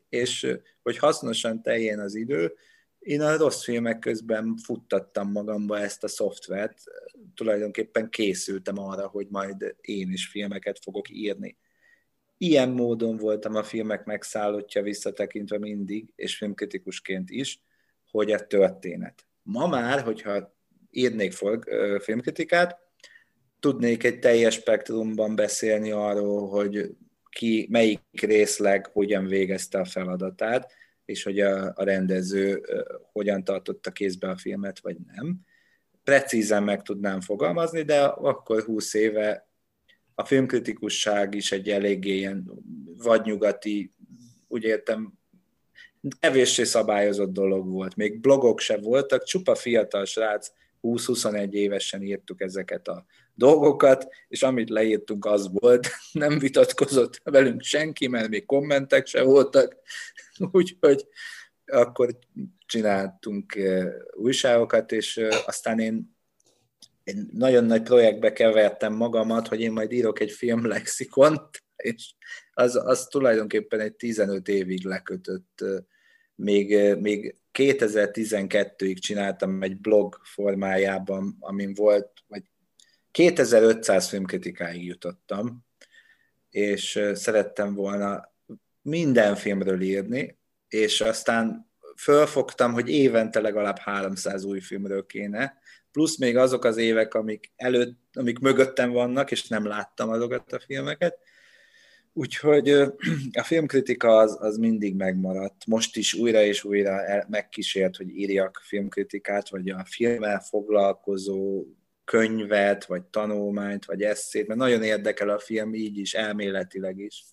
[0.08, 2.54] és hogy hasznosan teljén az idő,
[2.98, 6.82] én a rossz filmek közben futtattam magamba ezt a szoftvert,
[7.34, 11.56] tulajdonképpen készültem arra, hogy majd én is filmeket fogok írni.
[12.38, 17.60] Ilyen módon voltam a filmek megszállottja visszatekintve mindig, és filmkritikusként is,
[18.10, 19.26] hogy a történet.
[19.42, 20.56] Ma már, hogyha
[20.90, 21.32] írnék
[21.98, 22.78] filmkritikát,
[23.60, 26.96] tudnék egy teljes spektrumban beszélni arról, hogy
[27.30, 30.72] ki, melyik részleg hogyan végezte a feladatát,
[31.04, 32.62] és hogy a, a rendező
[33.12, 35.40] hogyan tartotta kézbe a filmet, vagy nem.
[36.04, 39.45] Precízen meg tudnám fogalmazni, de akkor 20 éve
[40.18, 42.50] a filmkritikusság is egy eléggé ilyen
[42.98, 43.92] vadnyugati,
[44.48, 45.12] úgy értem,
[46.20, 47.96] kevéssé szabályozott dolog volt.
[47.96, 50.52] Még blogok se voltak, csupa fiatal srác
[50.82, 58.06] 20-21 évesen írtuk ezeket a dolgokat, és amit leírtunk az volt, nem vitatkozott velünk senki,
[58.06, 59.76] mert még kommentek se voltak,
[60.52, 61.06] úgyhogy
[61.66, 62.18] akkor
[62.66, 66.15] csináltunk eh, újságokat, és eh, aztán én
[67.06, 72.14] én nagyon nagy projektbe kevertem magamat, hogy én majd írok egy filmlexikont, és
[72.52, 75.64] az, az tulajdonképpen egy 15 évig lekötött.
[76.34, 82.42] Még, még 2012-ig csináltam egy blog formájában, amin volt, vagy
[83.10, 85.64] 2500 filmkritikáig jutottam,
[86.50, 88.34] és szerettem volna
[88.82, 90.38] minden filmről írni,
[90.68, 95.58] és aztán fölfogtam, hogy évente legalább 300 új filmről kéne,
[95.96, 100.60] plusz még azok az évek, amik, előtt, amik mögöttem vannak, és nem láttam azokat a
[100.66, 101.18] filmeket,
[102.12, 102.68] Úgyhogy
[103.40, 105.66] a filmkritika az, az mindig megmaradt.
[105.66, 111.64] Most is újra és újra el, megkísért, hogy írjak filmkritikát, vagy a filmmel foglalkozó
[112.04, 117.24] könyvet, vagy tanulmányt, vagy eszét, mert nagyon érdekel a film így is, elméletileg is.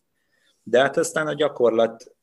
[0.63, 2.15] De hát aztán a gyakorlat,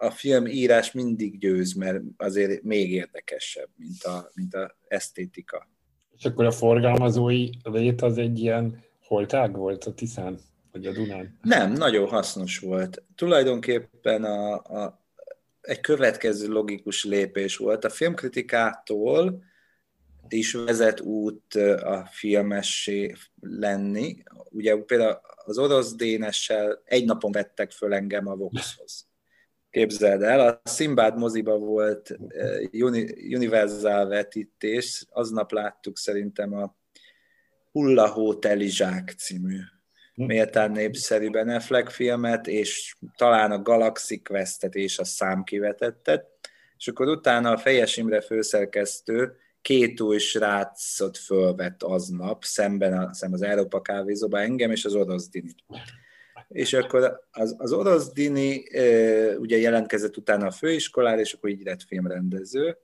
[0.00, 5.68] a film írás mindig győz, mert azért még érdekesebb, mint a, mint a esztétika.
[6.16, 10.38] És akkor a forgalmazói lét az egy ilyen holtág volt a Tiszán?
[10.72, 11.38] Vagy a Dunán?
[11.42, 13.02] Nem, nagyon hasznos volt.
[13.14, 15.04] Tulajdonképpen a, a,
[15.60, 17.84] egy következő logikus lépés volt.
[17.84, 19.42] A filmkritikától
[20.28, 24.22] is vezet út a filmessé lenni.
[24.50, 29.09] Ugye például az orosz dénessel egy napon vettek föl engem a Voxhoz.
[29.70, 32.18] Képzeld el, a Szimbád moziba volt
[33.34, 36.76] Universal vetítés, aznap láttuk szerintem a
[37.72, 39.58] Hullahó Telizsák című
[40.26, 46.26] méltán népszerű Ben Affleck filmet, és talán a Galaxy Quest-et és a számkivetettet,
[46.78, 53.40] és akkor utána a Fejes Imre főszerkesztő két új srácot fölvett aznap, szemben a, szemben
[53.40, 55.64] az Európa kávézóban engem és az orosz Dinit.
[56.50, 58.62] És akkor az, az orosz Dini
[59.38, 62.78] ugye jelentkezett utána a főiskolára, és akkor így lett filmrendező,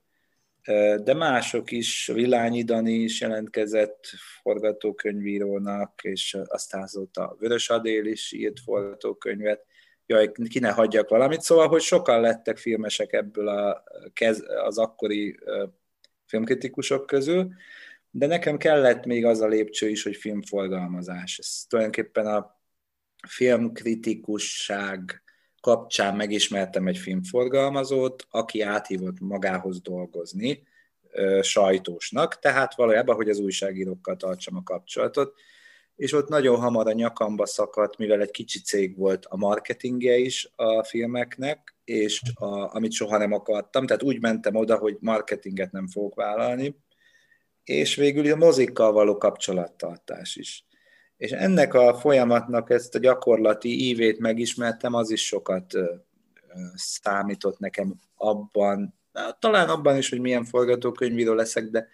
[1.02, 4.05] de mások is, Vilányi Dani is jelentkezett
[4.42, 9.64] forgatókönyvírónak, és aztán azóta Vörös Adél is írt forgatókönyvet.
[10.07, 11.40] Jaj, ki ne hagyjak valamit.
[11.40, 13.83] Szóval, hogy sokan lettek filmesek ebből a,
[14.64, 15.38] az akkori
[16.26, 17.52] filmkritikusok közül,
[18.11, 21.38] de nekem kellett még az a lépcső is, hogy filmforgalmazás.
[21.38, 22.56] Ez tulajdonképpen a
[23.27, 25.23] filmkritikusság
[25.61, 30.62] kapcsán megismertem egy filmforgalmazót, aki áthívott magához dolgozni
[31.41, 35.35] sajtósnak, tehát valójában, hogy az újságírókkal tartsam a kapcsolatot,
[35.97, 40.51] és ott nagyon hamar a nyakamba szakadt, mivel egy kicsi cég volt a marketingje is
[40.57, 45.89] a filmeknek, és a, amit soha nem akartam, tehát úgy mentem oda, hogy marketinget nem
[45.89, 46.77] fogok vállalni,
[47.65, 50.65] és végül a mozikkal való kapcsolattartás is.
[51.16, 55.74] És ennek a folyamatnak ezt a gyakorlati ívét megismertem, az is sokat
[56.74, 58.94] számított nekem abban,
[59.38, 61.88] talán abban is, hogy milyen forgatókönyvíró leszek, de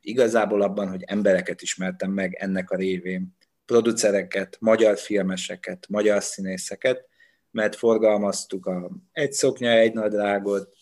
[0.00, 7.06] igazából abban, hogy embereket ismertem meg ennek a révén, producereket, magyar filmeseket, magyar színészeket,
[7.50, 10.76] mert forgalmaztuk a Egy szoknya, egy nadrágot,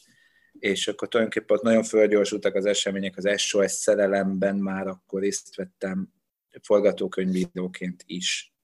[0.58, 6.15] és akkor tulajdonképpen ott nagyon fölgyorsultak az események, az SOS szerelemben már akkor részt vettem
[6.62, 8.54] forgatókönyvíróként is.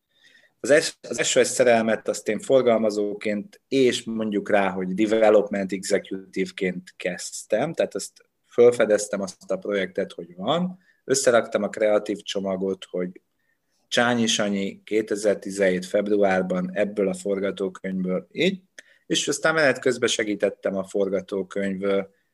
[0.60, 7.94] Az, az SOS szerelmet azt én forgalmazóként, és mondjuk rá, hogy development executive-ként kezdtem, tehát
[7.94, 8.12] azt
[8.46, 13.20] felfedeztem azt a projektet, hogy van, összeraktam a kreatív csomagot, hogy
[13.88, 15.86] Csányi Sanyi 2017.
[15.86, 18.62] februárban ebből a forgatókönyvből így,
[19.06, 21.82] és aztán menet közben segítettem a forgatókönyv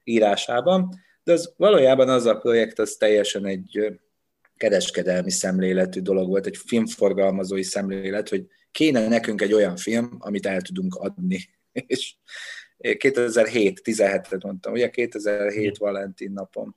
[0.05, 0.89] írásában,
[1.25, 3.99] de az valójában az a projekt, az teljesen egy
[4.59, 10.61] kereskedelmi szemléletű dolog volt, egy filmforgalmazói szemlélet, hogy kéne nekünk egy olyan film, amit el
[10.61, 11.49] tudunk adni.
[11.87, 12.17] És,
[12.97, 16.77] 2007, 17-et mondtam, ugye 2007 Valentin napon.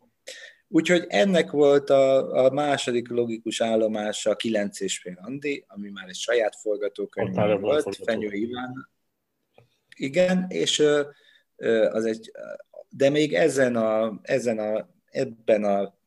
[0.67, 6.07] Úgyhogy ennek volt a, a második logikus állomása a 9 és fél Andi, ami már
[6.07, 8.89] egy saját forgatókönyv volt, Fenyő Iván.
[9.95, 10.83] Igen, és
[11.89, 12.31] az egy,
[12.89, 15.99] de még ezen a, ezen a, ebben a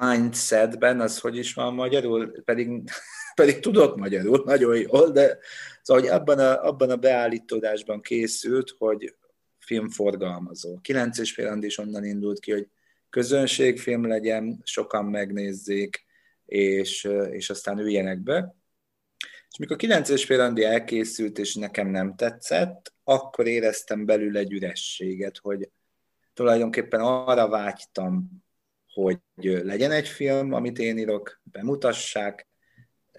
[0.00, 2.82] mindsetben, az hogy is van magyarul, pedig,
[3.34, 5.38] pedig tudok magyarul nagyon jól, de
[5.82, 9.14] szóval, hogy abban a, abban a beállítódásban készült, hogy
[9.58, 10.78] filmforgalmazó.
[10.80, 12.68] Kilenc és fél is onnan indult ki, hogy
[13.10, 16.04] közönségfilm legyen, sokan megnézzék,
[16.46, 18.54] és, és aztán üljenek be.
[19.50, 25.38] És mikor 9 és fél elkészült, és nekem nem tetszett, akkor éreztem belül egy ürességet,
[25.38, 25.70] hogy
[26.34, 28.42] tulajdonképpen arra vágytam,
[28.92, 32.48] hogy legyen egy film, amit én írok, bemutassák,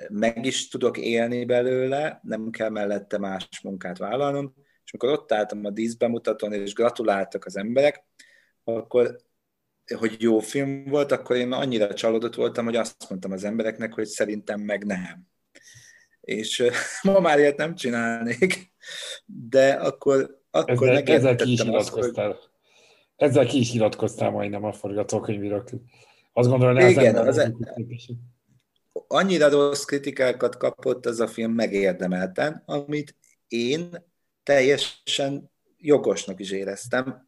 [0.09, 4.53] meg is tudok élni belőle, nem kell mellette más munkát vállalnom,
[4.85, 8.05] és amikor ott álltam a díszbemutatón, és gratuláltak az emberek,
[8.63, 9.15] akkor
[9.97, 14.05] hogy jó film volt, akkor én annyira csalódott voltam, hogy azt mondtam az embereknek, hogy
[14.05, 15.27] szerintem meg nem.
[16.21, 16.63] És
[17.01, 18.73] ma már ilyet nem csinálnék,
[19.25, 22.27] de akkor, akkor ezzel, ezzel ki is nyilatkoztál.
[22.27, 22.50] Hogy...
[23.21, 25.69] Ezzel ki is nyilatkoztál majdnem a forgatókönyvírok.
[26.33, 27.53] Azt gondolom, hogy Igen, az e...
[29.07, 33.15] annyira rossz kritikákat kapott ez a film megérdemelten, amit
[33.47, 34.05] én
[34.43, 37.27] teljesen jogosnak is éreztem,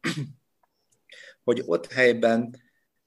[1.44, 2.62] hogy ott helyben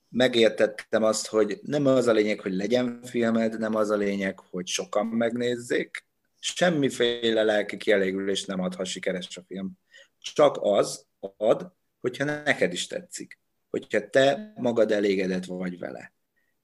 [0.10, 4.68] megértettem azt, hogy nem az a lényeg, hogy legyen filmed, nem az a lényeg, hogy
[4.68, 6.06] sokan megnézzék,
[6.40, 9.72] semmiféle lelki kielégülés nem ad, ha sikeres a film.
[10.20, 11.06] Csak az
[11.38, 16.14] ad, hogyha neked is tetszik, hogyha te magad elégedett vagy vele.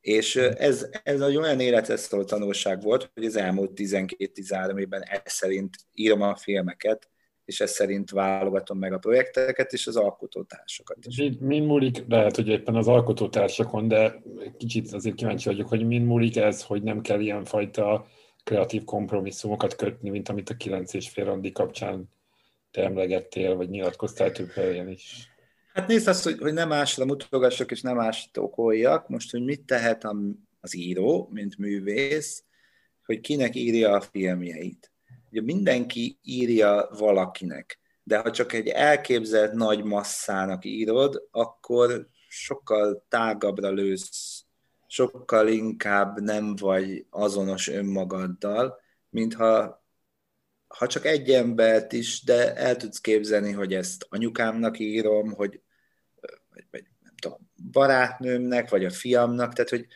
[0.01, 5.75] És ez, ez egy olyan életesztől tanulság volt, hogy az elmúlt 12-13 évben ez szerint
[5.93, 7.09] írom a filmeket,
[7.45, 11.17] és ez szerint válogatom meg a projekteket és az alkotótársakat is.
[11.17, 14.21] Mind, mind múlik, lehet, hogy éppen az alkotótársakon, de
[14.57, 18.05] kicsit azért kíváncsi vagyok, hogy mind múlik ez, hogy nem kell ilyenfajta
[18.43, 22.09] kreatív kompromisszumokat kötni, mint amit a 9 és fél randi kapcsán
[22.73, 25.31] te emlegettél, vagy nyilatkoztál több helyen is.
[25.73, 29.07] Hát nézd azt, hogy, hogy nem másra mutogassak, és nem másra okoljak.
[29.07, 30.07] Most, hogy mit tehet
[30.61, 32.43] az író, mint művész,
[33.05, 34.93] hogy kinek írja a filmjeit
[35.33, 43.69] Ugye mindenki írja valakinek, de ha csak egy elképzelt nagy masszának írod, akkor sokkal tágabbra
[43.69, 44.43] lősz,
[44.87, 49.82] sokkal inkább nem vagy azonos önmagaddal, mintha
[50.77, 55.61] ha csak egy embert is, de el tudsz képzelni, hogy ezt anyukámnak írom, hogy
[56.49, 59.87] vagy, vagy nem tudom, barátnőmnek, vagy a fiamnak, tehát hogy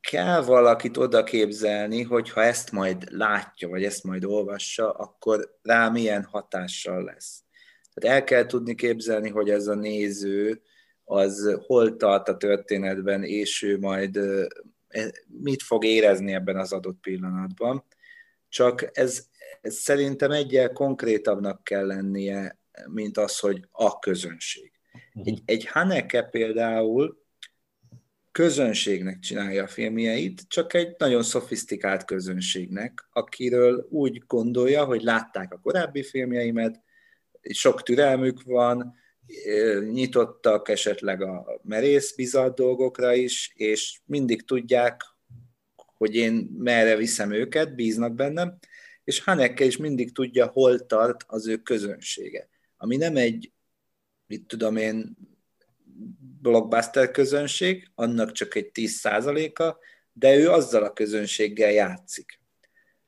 [0.00, 5.88] kell valakit oda képzelni, hogy ha ezt majd látja, vagy ezt majd olvassa, akkor rá
[5.88, 7.42] milyen hatással lesz.
[7.94, 10.62] Tehát el kell tudni képzelni, hogy ez a néző
[11.04, 17.00] az hol tart a történetben, és ő majd e, mit fog érezni ebben az adott
[17.00, 17.84] pillanatban.
[18.48, 19.28] Csak ez
[19.64, 24.72] szerintem egyel konkrétabbnak kell lennie, mint az, hogy a közönség.
[25.12, 25.28] Mhm.
[25.28, 27.22] Egy, egy Haneke például
[28.32, 35.58] közönségnek csinálja a filmjeit, csak egy nagyon szofisztikált közönségnek, akiről úgy gondolja, hogy látták a
[35.58, 36.82] korábbi filmjeimet,
[37.42, 38.94] sok türelmük van,
[39.92, 45.02] nyitottak esetleg a merész bizalt dolgokra is, és mindig tudják,
[45.96, 48.58] hogy én merre viszem őket, bíznak bennem,
[49.04, 52.48] és Haneke is mindig tudja, hol tart az ő közönsége.
[52.76, 53.52] Ami nem egy,
[54.26, 55.16] mit tudom én,
[56.40, 59.76] blockbuster közönség, annak csak egy 10%-a,
[60.12, 62.40] de ő azzal a közönséggel játszik.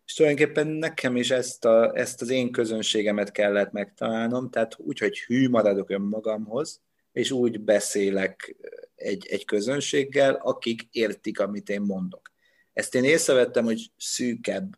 [0.06, 5.18] És tulajdonképpen nekem is ezt, a, ezt az én közönségemet kellett megtalálnom, tehát úgy, hogy
[5.18, 6.80] hű maradok önmagamhoz,
[7.12, 8.56] és úgy beszélek
[8.94, 12.32] egy, egy közönséggel, akik értik, amit én mondok.
[12.72, 14.76] Ezt én észrevettem, hogy szűkebb,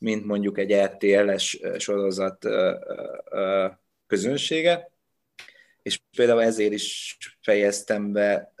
[0.00, 2.46] mint mondjuk egy RTL-es sorozat
[4.06, 4.90] közönsége,
[5.82, 8.54] és például ezért is fejeztem be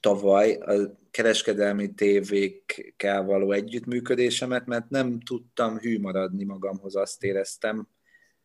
[0.00, 7.88] tavaly a kereskedelmi tévékkel való együttműködésemet, mert nem tudtam hű maradni magamhoz, azt éreztem,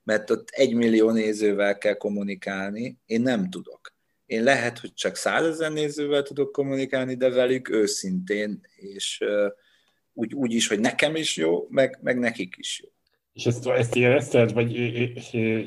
[0.03, 3.93] mert ott egy millió nézővel kell kommunikálni, én nem tudok.
[4.25, 9.23] Én lehet, hogy csak százezer nézővel tudok kommunikálni, de velük őszintén, és
[10.19, 12.89] úgy, úgy is, hogy nekem is jó, meg, meg nekik is jó.
[13.33, 14.75] És ezt, ezt érezted, vagy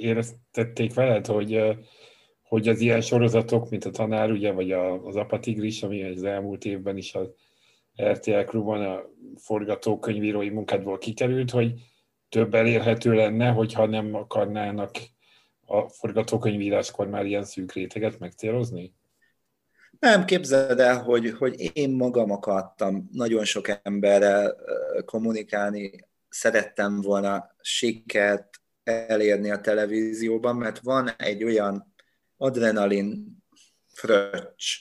[0.00, 1.60] éreztették veled, hogy
[2.52, 6.96] hogy az ilyen sorozatok, mint a Tanár, ugye, vagy az Apatigris, ami az elmúlt évben
[6.96, 7.30] is az
[8.02, 9.02] RTL klubban a
[9.36, 11.72] forgatókönyvírói munkádból kikerült, hogy
[12.28, 14.90] több elérhető lenne, hogyha nem akarnának
[15.66, 18.92] a forgatókönyvíráskor már ilyen szűk réteget megcélozni?
[20.02, 24.56] Nem, képzeld el, hogy, hogy én magam akartam nagyon sok emberrel
[25.04, 25.90] kommunikálni,
[26.28, 31.94] szerettem volna sikert elérni a televízióban, mert van egy olyan
[32.36, 33.36] adrenalin
[33.92, 34.76] fröccs,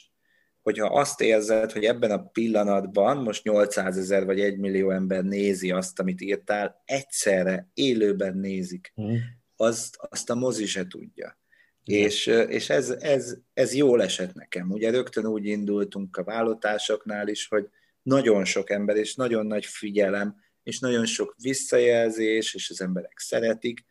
[0.61, 5.71] hogyha azt érzed, hogy ebben a pillanatban most 800 ezer vagy 1 millió ember nézi
[5.71, 9.15] azt, amit írtál, egyszerre élőben nézik, mm.
[9.55, 11.39] azt, azt a mozi se tudja.
[11.83, 14.71] És, és ez, ez, ez jól esett nekem.
[14.71, 17.69] Ugye rögtön úgy indultunk a vállotásoknál is, hogy
[18.01, 23.85] nagyon sok ember, és nagyon nagy figyelem, és nagyon sok visszajelzés, és az emberek szeretik,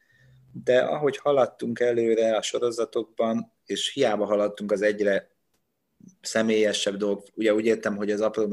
[0.53, 5.30] de ahogy haladtunk előre a sorozatokban, és hiába haladtunk az egyre
[6.20, 8.47] személyesebb dolog, ugye úgy értem, hogy az apró,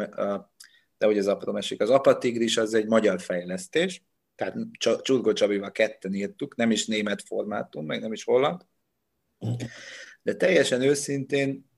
[0.97, 4.03] de hogy az apró mesik, az apatigris az egy magyar fejlesztés,
[4.35, 4.55] tehát
[5.01, 8.61] Csurgó Csabival ketten írtuk, nem is német formátum, meg nem is holland,
[10.21, 11.69] de teljesen őszintén,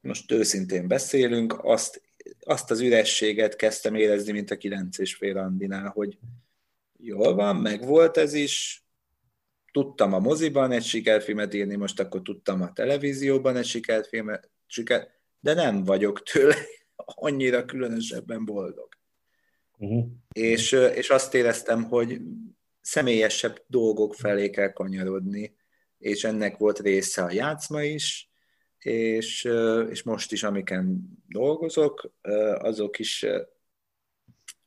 [0.00, 2.02] most őszintén beszélünk, azt,
[2.40, 6.18] azt az ürességet kezdtem érezni, mint a kilenc és fél Andinál, hogy
[6.98, 8.84] jól van, meg volt ez is,
[9.72, 15.08] tudtam a moziban egy sikerfilmet írni, most akkor tudtam a televízióban egy sikerfilmet, siker,
[15.40, 16.56] de nem vagyok tőle
[17.26, 18.88] annyira különösebben boldog.
[19.76, 20.06] Uh-huh.
[20.32, 22.20] És, és azt éreztem, hogy
[22.80, 25.56] személyesebb dolgok felé kell kanyarodni,
[26.04, 28.30] és ennek volt része a játszma is,
[28.78, 29.48] és,
[29.90, 32.12] és most is, amiken dolgozok,
[32.58, 33.26] azok is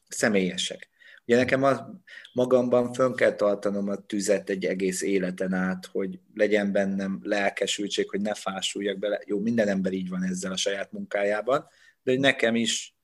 [0.08, 0.90] személyesek.
[1.26, 2.02] Ugye nekem a,
[2.34, 8.22] magamban fönn kell tartanom a tüzet egy egész életen át, hogy legyen bennem lelkesültség, hogy
[8.22, 9.22] ne fásuljak bele.
[9.26, 11.68] Jó, minden ember így van ezzel a saját munkájában,
[12.04, 12.96] de hogy nekem is,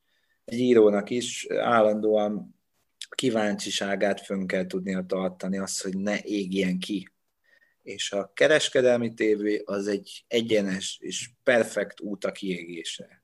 [0.44, 2.60] egy írónak is állandóan
[3.08, 7.12] kíváncsiságát fönn kell tudnia tartani, az, hogy ne égjen ki
[7.84, 13.22] és a kereskedelmi tévé az egy egyenes és perfekt út a kiégésre.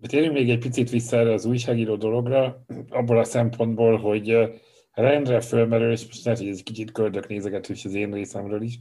[0.00, 4.36] Térjünk még egy picit vissza erre az újságíró dologra, abból a szempontból, hogy
[4.92, 8.78] rendre fölmerül, és most lehet, hogy ez kicsit köldök nézegetős az én részemről is,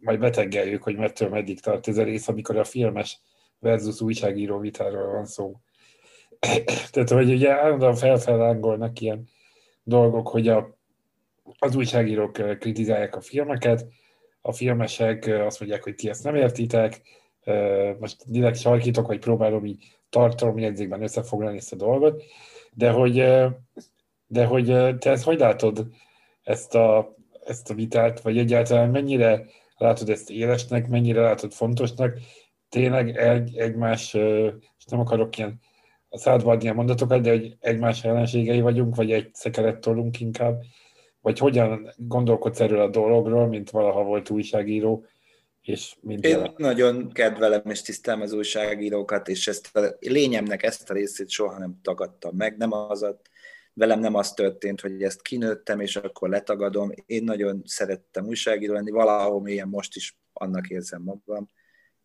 [0.00, 3.20] majd beteggeljük, hogy mettől meddig tart ez a rész, amikor a filmes
[3.58, 5.60] versus újságíró vitáról van szó.
[6.90, 9.28] Tehát, hogy ugye állandóan felfelángolnak ilyen
[9.82, 10.78] dolgok, hogy a
[11.58, 13.86] az újságírók kritizálják a filmeket,
[14.40, 17.00] a filmesek azt mondják, hogy ti ezt nem értitek,
[17.98, 22.22] most direkt sarkítok, vagy próbálom így tartalomjegyzékben összefoglalni ezt a dolgot,
[22.72, 23.14] de hogy,
[24.26, 24.66] de hogy
[24.98, 25.86] te ezt hogy látod,
[26.42, 29.44] ezt a, ezt a vitát, vagy egyáltalán mennyire
[29.76, 32.18] látod ezt élesnek, mennyire látod fontosnak,
[32.68, 34.14] tényleg egy, egymás,
[34.78, 35.60] és nem akarok ilyen
[36.08, 40.62] a szádba adni a mondatokat, de hogy egymás ellenségei vagyunk, vagy egy szekeret tolunk inkább,
[41.22, 45.06] vagy hogyan gondolkodsz erről a dologról, mint valaha volt újságíró,
[45.62, 46.54] és mint Én jelen.
[46.56, 51.78] nagyon kedvelem és tisztelem az újságírókat, és ezt a lényemnek ezt a részét soha nem
[51.82, 52.56] tagadtam meg.
[52.56, 53.20] Nem az a,
[53.72, 56.90] velem nem az történt, hogy ezt kinőttem, és akkor letagadom.
[57.06, 61.48] Én nagyon szerettem újságíró lenni, valahol mélyen most is annak érzem magam,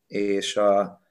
[0.07, 1.01] és a, a,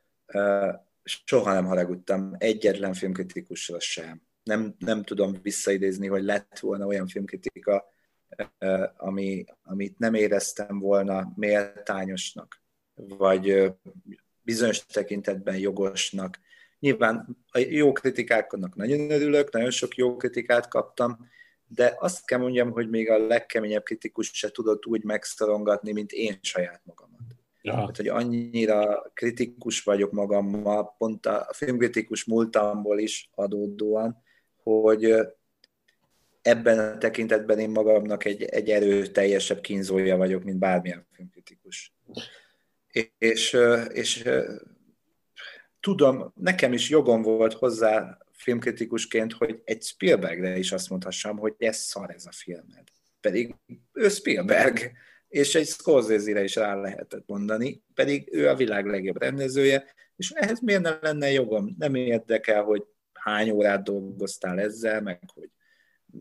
[1.04, 4.22] soha nem haragudtam egyetlen filmkritikusra sem.
[4.42, 7.94] Nem, nem tudom visszaidézni, hogy lett volna olyan filmkritika,
[8.96, 12.60] ami, amit nem éreztem volna méltányosnak,
[12.94, 13.72] vagy
[14.42, 16.38] bizonyos tekintetben jogosnak.
[16.78, 21.28] Nyilván a jó kritikáknak nagyon örülök, nagyon sok jó kritikát kaptam,
[21.68, 26.38] de azt kell mondjam, hogy még a legkeményebb kritikus se tudott úgy megszorongatni, mint én
[26.40, 27.24] saját magamat.
[27.62, 27.72] Ja.
[27.72, 34.22] Tehát, hogy annyira kritikus vagyok magammal, pont a filmkritikus múltamból is adódóan,
[34.62, 35.16] hogy
[36.46, 41.94] ebben a tekintetben én magamnak egy, egy erőteljesebb kínzója vagyok, mint bármilyen filmkritikus.
[43.18, 43.56] És,
[43.88, 44.28] és,
[45.80, 51.76] tudom, nekem is jogom volt hozzá filmkritikusként, hogy egy Spielbergre is azt mondhassam, hogy ez
[51.76, 52.84] szar ez a filmed.
[53.20, 53.54] Pedig
[53.92, 54.92] ő Spielberg,
[55.28, 59.84] és egy Scorsese-re is rá lehetett mondani, pedig ő a világ legjobb rendezője,
[60.16, 61.74] és ehhez miért nem lenne jogom?
[61.78, 65.50] Nem érdekel, hogy hány órát dolgoztál ezzel, meg hogy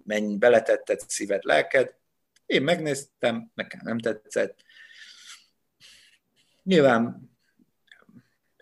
[0.03, 1.93] mennyi beletetted szíved, lelked.
[2.45, 4.63] Én megnéztem, nekem nem tetszett.
[6.63, 7.33] Nyilván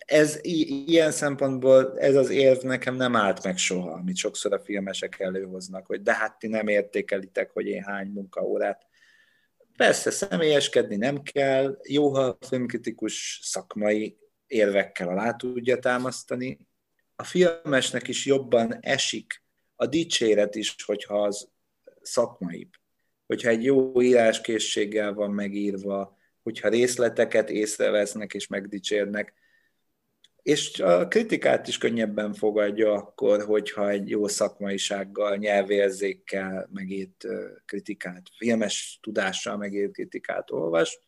[0.05, 5.19] ez ilyen szempontból ez az érv nekem nem állt meg soha, amit sokszor a filmesek
[5.19, 8.85] előhoznak, hogy de hát ti nem értékelitek, hogy én hány munkaórát.
[9.77, 14.17] Persze személyeskedni nem kell, jó, ha a filmkritikus szakmai
[14.47, 16.67] érvekkel alá tudja támasztani.
[17.15, 19.42] A filmesnek is jobban esik
[19.83, 21.49] a dicséret is, hogyha az
[22.01, 22.69] szakmaibb,
[23.25, 29.33] hogyha egy jó íráskészséggel van megírva, hogyha részleteket észrevesznek és megdicsérnek,
[30.41, 37.25] és a kritikát is könnyebben fogadja akkor, hogyha egy jó szakmaisággal, nyelvérzékkel megírt
[37.65, 40.99] kritikát, filmes tudással megírt kritikát olvas,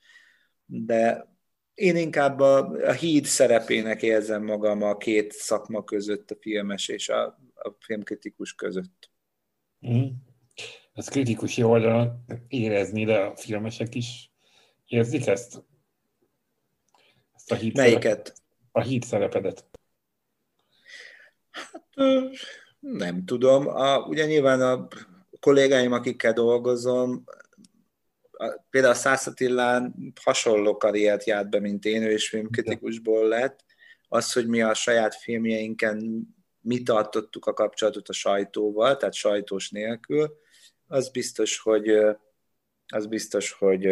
[0.66, 1.34] de
[1.74, 2.58] én inkább a,
[2.88, 8.54] a híd szerepének érzem magam a két szakma között, a filmes és a, a filmkritikus
[8.54, 9.12] között.
[9.88, 10.08] Mm.
[10.94, 14.32] Ez kritikusi oldalon érezni, de a filmesek is
[14.86, 15.64] érzik ezt?
[17.34, 18.34] ezt a híd Melyiket?
[18.72, 19.66] A híd szerepedet.
[21.50, 21.96] Hát
[22.80, 23.68] nem tudom.
[23.68, 24.88] A, ugye nyilván a
[25.40, 27.24] kollégáim, akikkel dolgozom,
[28.70, 33.66] például a Szász Attilán hasonló karriert járt be, mint én, ő is filmkritikusból lett.
[34.08, 36.28] Az, hogy mi a saját filmjeinken
[36.66, 40.38] mi tartottuk a kapcsolatot a sajtóval, tehát sajtós nélkül,
[40.88, 41.90] az biztos, hogy
[42.88, 43.86] az biztos, hogy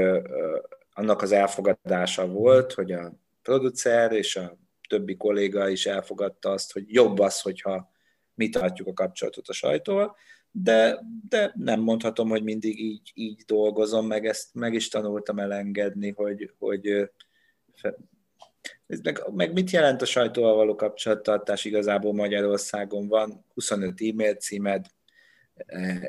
[0.93, 4.57] annak az elfogadása volt, hogy a producer és a
[4.89, 7.91] többi kolléga is elfogadta azt, hogy jobb az, hogyha
[8.33, 10.15] mi tartjuk a kapcsolatot a sajtóval,
[10.51, 10.99] de,
[11.29, 16.51] de nem mondhatom, hogy mindig így, így dolgozom, meg ezt meg is tanultam elengedni, hogy,
[16.59, 17.11] hogy
[19.01, 24.85] meg, meg mit jelent a sajtóval való kapcsolattartás igazából Magyarországon van, 25 e-mail címed,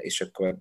[0.00, 0.56] és akkor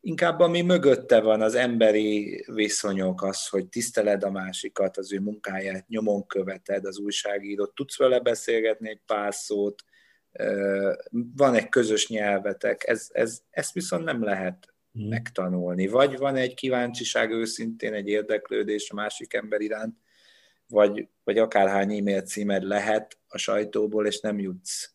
[0.00, 5.88] inkább ami mögötte van, az emberi viszonyok, az, hogy tiszteled a másikat, az ő munkáját
[5.88, 9.84] nyomon követed, az újságírót, tudsz vele beszélgetni egy pár szót,
[11.36, 15.08] van egy közös nyelvetek, ez, ez, ezt viszont nem lehet hmm.
[15.08, 15.86] megtanulni.
[15.86, 19.96] Vagy van egy kíváncsiság őszintén, egy érdeklődés a másik ember iránt,
[20.70, 24.94] vagy, vagy akárhány e-mail címed lehet a sajtóból, és nem jutsz,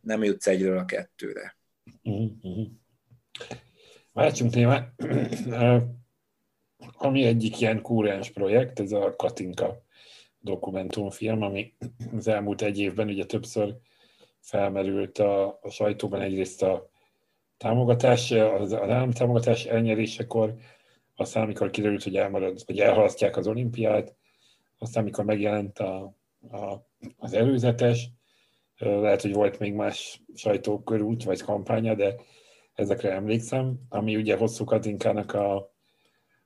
[0.00, 1.56] nem jutsz egyről a kettőre.
[2.10, 2.62] Mm-hmm.
[4.12, 4.92] Váltsunk témát.
[6.92, 9.82] Ami egyik ilyen kúrens projekt, ez a Katinka
[10.40, 11.74] dokumentumfilm, ami
[12.16, 13.76] az elmúlt egy évben ugye többször
[14.40, 16.90] felmerült a, a sajtóban egyrészt a
[17.56, 20.54] támogatás, az, az állam támogatás elnyerésekor,
[21.16, 24.14] aztán amikor kiderült, hogy elmarad, vagy elhalasztják az olimpiát,
[24.82, 26.16] aztán amikor megjelent a,
[26.50, 28.10] a, az előzetes,
[28.78, 32.14] lehet, hogy volt még más sajtókörút vagy kampánya, de
[32.74, 35.54] ezekre emlékszem, ami ugye hosszú Katinkának a,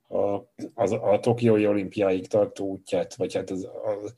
[0.08, 4.14] a, az, a Tokiói olimpiáig tartó útját, vagy hát az, az,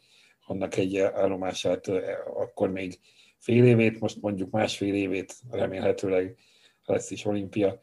[0.47, 1.89] annak egy állomását
[2.35, 2.99] akkor még
[3.37, 6.37] fél évét, most mondjuk másfél évét remélhetőleg
[6.85, 7.81] lesz is olimpia,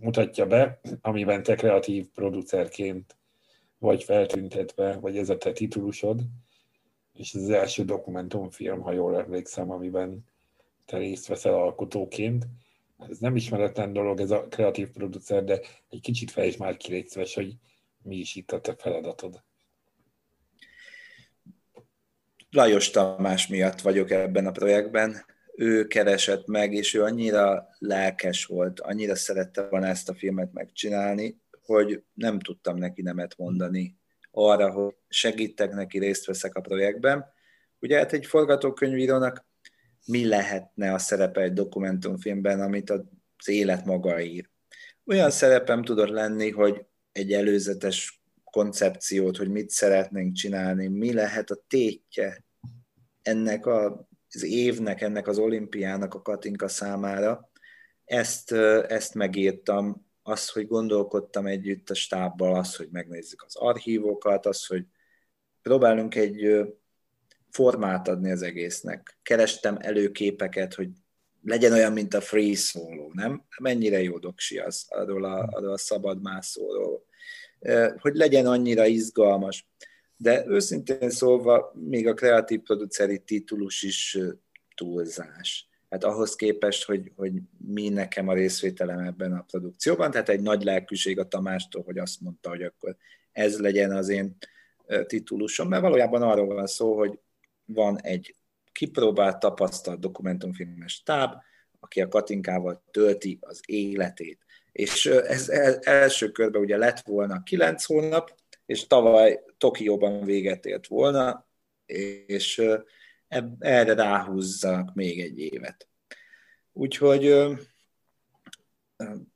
[0.00, 3.16] mutatja be, amiben te kreatív producerként
[3.82, 6.20] vagy feltüntetve, vagy ez a te titulusod,
[7.14, 10.24] és ez az első dokumentumfilm, ha jól emlékszem, amiben
[10.86, 12.46] te részt veszel alkotóként
[13.10, 17.56] ez nem ismeretlen dolog, ez a kreatív producer, de egy kicsit fejtsd már ki, hogy
[18.02, 19.42] mi is itt a te feladatod.
[22.50, 25.24] Lajos Tamás miatt vagyok ebben a projektben.
[25.56, 31.40] Ő keresett meg, és ő annyira lelkes volt, annyira szerette volna ezt a filmet megcsinálni,
[31.72, 33.98] hogy nem tudtam neki nemet mondani
[34.30, 37.24] arra, hogy segítek neki, részt veszek a projektben.
[37.78, 39.46] Ugye hát egy forgatókönyvírónak
[40.06, 44.50] mi lehetne a szerepe egy dokumentumfilmben, amit az élet maga ír.
[45.06, 51.64] Olyan szerepem tudott lenni, hogy egy előzetes koncepciót, hogy mit szeretnénk csinálni, mi lehet a
[51.68, 52.44] tétje
[53.22, 57.50] ennek a, az évnek, ennek az olimpiának a Katinka számára.
[58.04, 58.52] Ezt,
[58.88, 64.84] ezt megírtam, azt, hogy gondolkodtam együtt a stábbal, az, hogy megnézzük az archívokat, az, hogy
[65.62, 66.64] próbálunk egy
[67.50, 69.18] formát adni az egésznek.
[69.22, 70.88] Kerestem előképeket, hogy
[71.44, 73.44] legyen olyan, mint a free solo, nem?
[73.58, 77.04] Mennyire jó doksi az arról a, arról a szabad mászóról.
[77.98, 79.66] Hogy legyen annyira izgalmas.
[80.16, 84.18] De őszintén szólva, még a kreatív produceri titulus is
[84.74, 85.68] túlzás.
[85.92, 90.62] Hát ahhoz képest, hogy, hogy mi nekem a részvételem ebben a produkcióban, tehát egy nagy
[90.62, 92.96] lelkűség a Tamástól, hogy azt mondta, hogy akkor
[93.32, 94.36] ez legyen az én
[95.06, 97.18] titulusom, mert valójában arról van szó, hogy
[97.64, 98.36] van egy
[98.72, 101.32] kipróbált, tapasztalt dokumentumfilmes táb,
[101.80, 104.38] aki a Katinkával tölti az életét.
[104.72, 105.48] És ez
[105.82, 108.34] első körben ugye lett volna kilenc hónap,
[108.66, 111.46] és tavaly Tokióban véget ért volna,
[112.26, 112.62] és
[113.58, 115.88] erre ráhúzzanak még egy évet.
[116.72, 117.34] Úgyhogy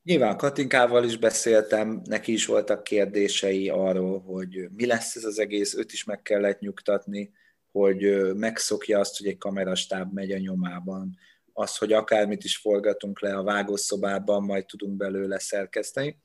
[0.02, 5.74] nyilván Katinkával is beszéltem, neki is voltak kérdései arról, hogy mi lesz ez az egész,
[5.74, 7.32] őt is meg kellett nyugtatni,
[7.70, 11.18] hogy megszokja azt, hogy egy kamerastáb megy a nyomában,
[11.52, 16.22] az, hogy akármit is forgatunk le a vágószobában, majd tudunk belőle szerkeszteni.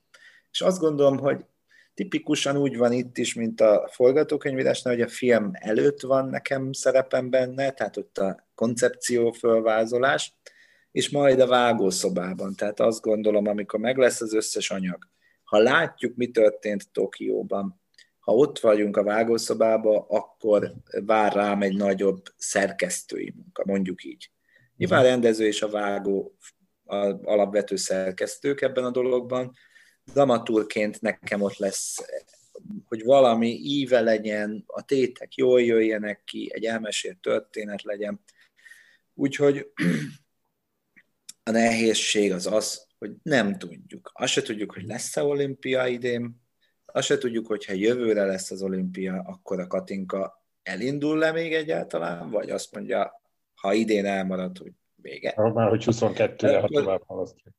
[0.52, 1.46] És azt gondolom, hogy
[1.94, 7.30] tipikusan úgy van itt is, mint a forgatókönyvírásnál, hogy a film előtt van nekem szerepem
[7.30, 10.36] benne, tehát ott a koncepció fölvázolás,
[10.92, 12.56] és majd a vágószobában.
[12.56, 15.10] Tehát azt gondolom, amikor meg lesz az összes anyag,
[15.44, 17.82] ha látjuk, mi történt Tokióban,
[18.20, 20.74] ha ott vagyunk a vágószobában, akkor
[21.06, 24.32] vár rám egy nagyobb szerkesztői munka, mondjuk így.
[24.78, 26.38] Nyilván rendező és a vágó
[26.86, 29.52] a alapvető szerkesztők ebben a dologban,
[30.14, 31.98] dramaturként nekem ott lesz,
[32.86, 38.22] hogy valami íve legyen, a tétek jól jöjjenek ki, egy elmesélt történet legyen.
[39.14, 39.72] Úgyhogy
[41.44, 44.12] a nehézség az az, hogy nem tudjuk.
[44.14, 46.42] Azt se tudjuk, hogy lesz-e olimpia idén,
[46.86, 51.54] azt se tudjuk, hogy ha jövőre lesz az olimpia, akkor a Katinka elindul le még
[51.54, 53.22] egyáltalán, vagy azt mondja,
[53.56, 55.34] ha idén elmarad, hogy vége.
[55.54, 57.52] Már, hogy 22-re, ha tovább halasztja.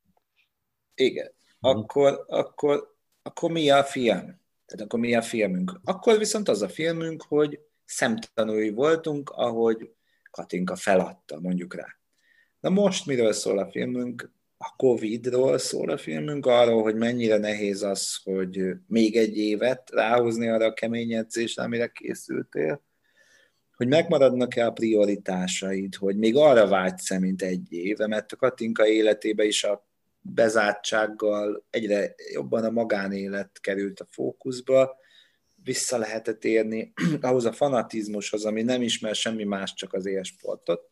[0.95, 1.33] Igen.
[1.63, 1.77] Mhm.
[1.77, 4.41] Akkor, akkor, akkor mi a film?
[4.67, 5.81] Tehát akkor mi a filmünk?
[5.85, 9.91] Akkor viszont az a filmünk, hogy szemtanúi voltunk, ahogy
[10.31, 11.87] Katinka feladta, mondjuk rá.
[12.61, 14.31] Na most miről szól a filmünk?
[14.57, 20.49] A Covid-ról szól a filmünk, arról, hogy mennyire nehéz az, hogy még egy évet ráhozni
[20.49, 22.83] arra a kemény edzésre, amire készültél,
[23.77, 29.45] hogy megmaradnak-e a prioritásaid, hogy még arra vágysz mint egy éve, mert a Katinka életébe
[29.45, 29.92] is a
[30.23, 34.97] bezártsággal egyre jobban a magánélet került a fókuszba,
[35.63, 40.91] vissza lehetett érni ahhoz a fanatizmushoz, ami nem ismer semmi más, csak az élsportot.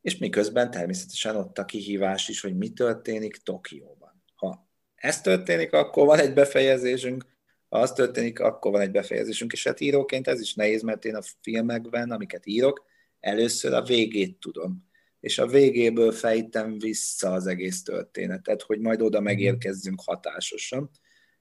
[0.00, 4.22] És miközben természetesen ott a kihívás is, hogy mi történik Tokióban.
[4.34, 7.26] Ha ez történik, akkor van egy befejezésünk,
[7.68, 11.14] ha az történik, akkor van egy befejezésünk, és hát íróként ez is nehéz, mert én
[11.14, 12.84] a filmekben, amiket írok,
[13.20, 14.87] először a végét tudom
[15.20, 20.90] és a végéből fejtem vissza az egész történetet, hogy majd oda megérkezzünk hatásosan.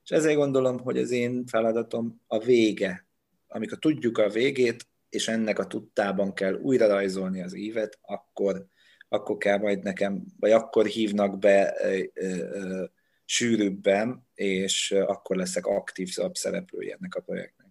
[0.04, 3.08] És ezért gondolom, hogy az én feladatom a vége.
[3.48, 8.66] Amikor tudjuk a végét, és ennek a tudtában kell újra rajzolni az ívet, akkor,
[9.08, 12.84] akkor kell majd nekem, vagy akkor hívnak be ö, ö,
[13.26, 17.68] sűrűbben, és akkor leszek aktív szereplője ennek a projektnek.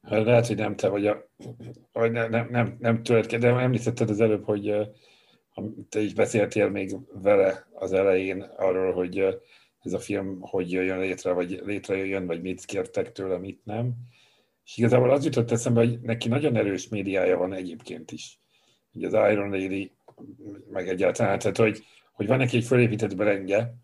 [0.00, 1.28] Lehet, hogy nem te vagy a,
[1.92, 4.74] vagy nem, nem, nem, nem tőled, de említetted az előbb, hogy
[5.88, 9.40] te is beszéltél még vele az elején arról, hogy
[9.82, 13.92] ez a film hogy jöjjön létre, vagy létrejöjjön, vagy mit kértek tőle, mit nem.
[14.64, 18.38] És igazából az jutott eszembe, hogy neki nagyon erős médiája van egyébként is.
[18.92, 19.92] Ugye az Iron Lady,
[20.70, 23.74] meg egyáltalán, tehát hogy, hogy van neki egy fölépített brendje,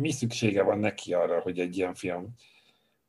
[0.00, 2.34] mi szüksége van neki arra, hogy egy ilyen film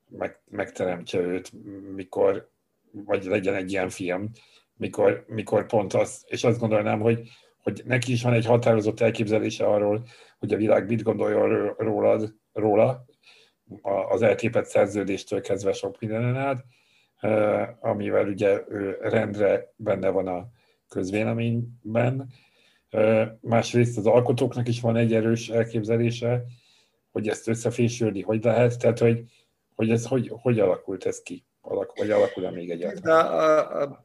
[0.09, 1.51] meg, megteremtse őt,
[1.95, 2.49] mikor,
[2.91, 4.31] vagy legyen egy ilyen film,
[4.77, 7.29] mikor, mikor pont az, és azt gondolnám, hogy,
[7.63, 10.07] hogy neki is van egy határozott elképzelése arról,
[10.39, 13.05] hogy a világ mit gondolja rólad, róla,
[14.09, 16.65] az elképett szerződéstől kezdve sok mindenen át,
[17.79, 20.47] amivel ugye ő rendre benne van a
[20.89, 22.29] közvéleményben.
[23.41, 26.43] Másrészt az alkotóknak is van egy erős elképzelése,
[27.11, 29.23] hogy ezt összefésülni hogy lehet, tehát hogy,
[29.75, 33.99] hogy ez hogy, hogy alakult ez ki, Alak, vagy alakul-e még egyáltalán?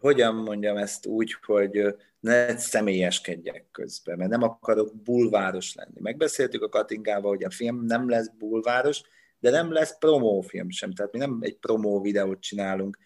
[0.00, 6.00] Hogyan mondjam ezt úgy, hogy ne személyeskedjek közben, mert nem akarok bulváros lenni.
[6.00, 9.02] Megbeszéltük a Katingával, hogy a film nem lesz bulváros,
[9.38, 10.92] de nem lesz promófilm sem.
[10.92, 12.98] Tehát mi nem egy promó videót csinálunk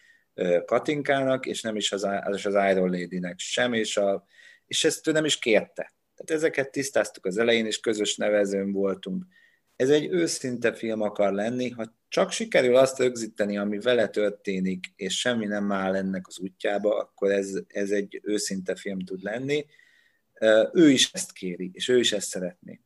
[0.64, 4.26] Katinkának, és nem is az, az, az Iron Lady-nek sem, és, a,
[4.66, 5.95] és ezt ő nem is kérte.
[6.14, 9.24] Tehát ezeket tisztáztuk az elején, és közös nevezőn voltunk.
[9.77, 15.18] Ez egy őszinte film akar lenni, ha csak sikerül azt rögzíteni, ami vele történik, és
[15.18, 19.66] semmi nem áll ennek az útjába, akkor ez, ez egy őszinte film tud lenni.
[20.73, 22.81] Ő is ezt kéri, és ő is ezt szeretné.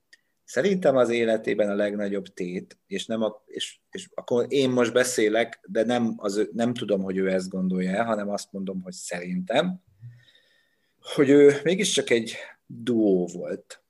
[0.44, 5.60] Szerintem az életében a legnagyobb tét, és, nem a, és, és akkor én most beszélek,
[5.68, 9.82] de nem, az, nem tudom, hogy ő ezt gondolja hanem azt mondom, hogy szerintem,
[11.14, 13.85] hogy ő mégiscsak egy duó volt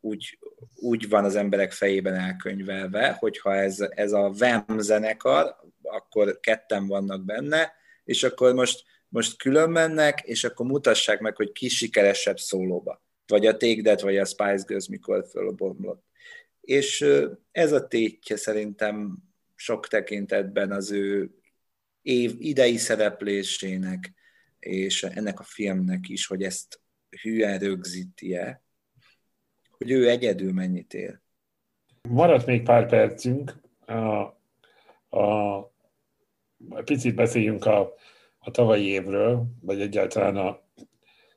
[0.00, 0.38] úgy,
[0.74, 7.24] úgy van az emberek fejében elkönyvelve, hogyha ez, ez a VEM zenekar, akkor ketten vannak
[7.24, 7.72] benne,
[8.04, 13.02] és akkor most, most külön mennek, és akkor mutassák meg, hogy ki sikeresebb szólóba.
[13.26, 16.04] Vagy a Take That, vagy a Spice Girls, mikor fölbomlott.
[16.60, 17.06] És
[17.52, 19.16] ez a tétje szerintem
[19.54, 21.30] sok tekintetben az ő
[22.02, 24.12] év idei szereplésének,
[24.58, 26.80] és ennek a filmnek is, hogy ezt
[27.22, 28.62] hülyen rögzíti-e,
[29.80, 31.22] hogy ő egyedül mennyit él.
[32.08, 33.60] Maradt még pár percünk.
[33.86, 33.96] A,
[35.18, 35.72] a,
[36.84, 37.94] picit beszéljünk a,
[38.38, 40.60] a tavalyi évről, vagy egyáltalán a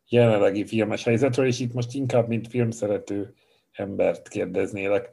[0.10, 3.34] jelenlegi filmes helyzetről, és itt most inkább, mint filmszerető
[3.72, 5.12] embert kérdeznélek,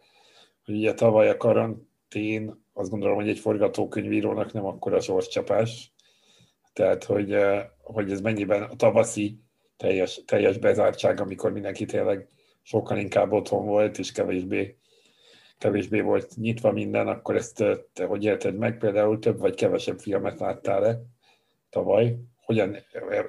[0.64, 5.92] hogy ugye tavaly a karantén, azt gondolom, hogy egy forgatókönyvírónak nem akkora sorscsapás,
[6.72, 9.40] tehát, hogy, eh, hogy ez mennyiben a tavaszi
[9.76, 12.28] teljes, teljes bezártság, amikor mindenki tényleg
[12.70, 14.76] sokkal inkább otthon volt, és kevésbé,
[15.58, 18.78] kevésbé volt nyitva minden, akkor ezt te hogy élted meg?
[18.78, 21.00] Például több vagy kevesebb filmet láttál-e
[21.70, 22.16] tavaly?
[22.44, 22.76] Hogyan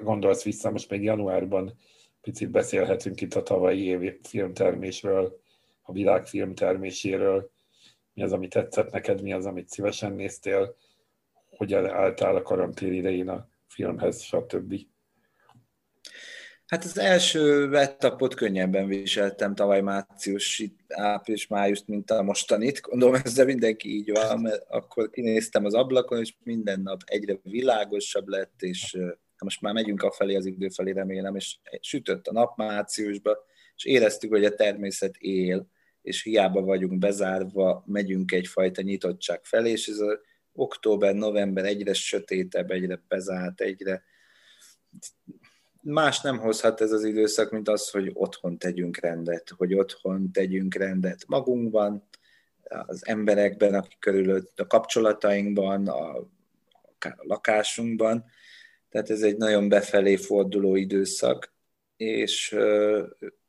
[0.02, 1.78] gondolsz vissza, most még januárban
[2.20, 5.40] picit beszélhetünk itt a tavalyi évi filmtermésről,
[5.82, 7.50] a világ filmterméséről,
[8.14, 10.76] mi az, ami tetszett neked, mi az, amit szívesen néztél,
[11.56, 14.74] hogyan álltál a karantén idején a filmhez, stb.
[16.72, 22.80] Hát az első vettapot könnyebben viseltem tavaly március, április, május, mint a mostanit.
[22.80, 28.28] Gondolom ezzel mindenki így van, mert akkor kinéztem az ablakon, és minden nap egyre világosabb
[28.28, 28.98] lett, és
[29.38, 33.38] most már megyünk a felé az idő felé, remélem, és sütött a nap márciusba,
[33.76, 35.66] és éreztük, hogy a természet él,
[36.02, 40.20] és hiába vagyunk bezárva, megyünk egyfajta nyitottság felé, és ez a
[40.52, 44.02] október, november egyre sötétebb, egyre bezárt, egyre
[45.82, 50.74] más nem hozhat ez az időszak, mint az, hogy otthon tegyünk rendet, hogy otthon tegyünk
[50.74, 52.08] rendet magunkban,
[52.86, 56.28] az emberekben, akik körülött, a kapcsolatainkban, a,
[56.94, 58.24] akár a lakásunkban.
[58.88, 61.52] Tehát ez egy nagyon befelé forduló időszak,
[61.96, 62.56] és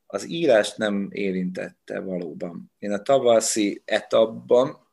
[0.06, 2.72] az írást nem érintette valóban.
[2.78, 4.84] Én a tavaszi etapban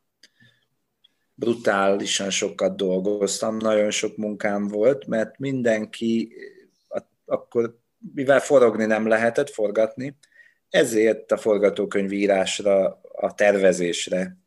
[1.34, 6.34] brutálisan sokat dolgoztam, nagyon sok munkám volt, mert mindenki
[7.32, 7.80] akkor,
[8.14, 10.18] mivel forogni nem lehetett, forgatni,
[10.70, 14.38] ezért a forgatókönyvírásra, a tervezésre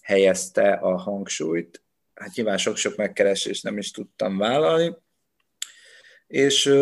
[0.00, 1.82] helyezte a hangsúlyt.
[2.14, 4.96] Hát nyilván sok-sok megkeresést nem is tudtam vállalni,
[6.26, 6.74] és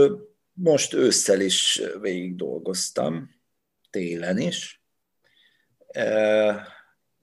[0.53, 3.31] most ősszel is végig dolgoztam,
[3.91, 4.83] télen is.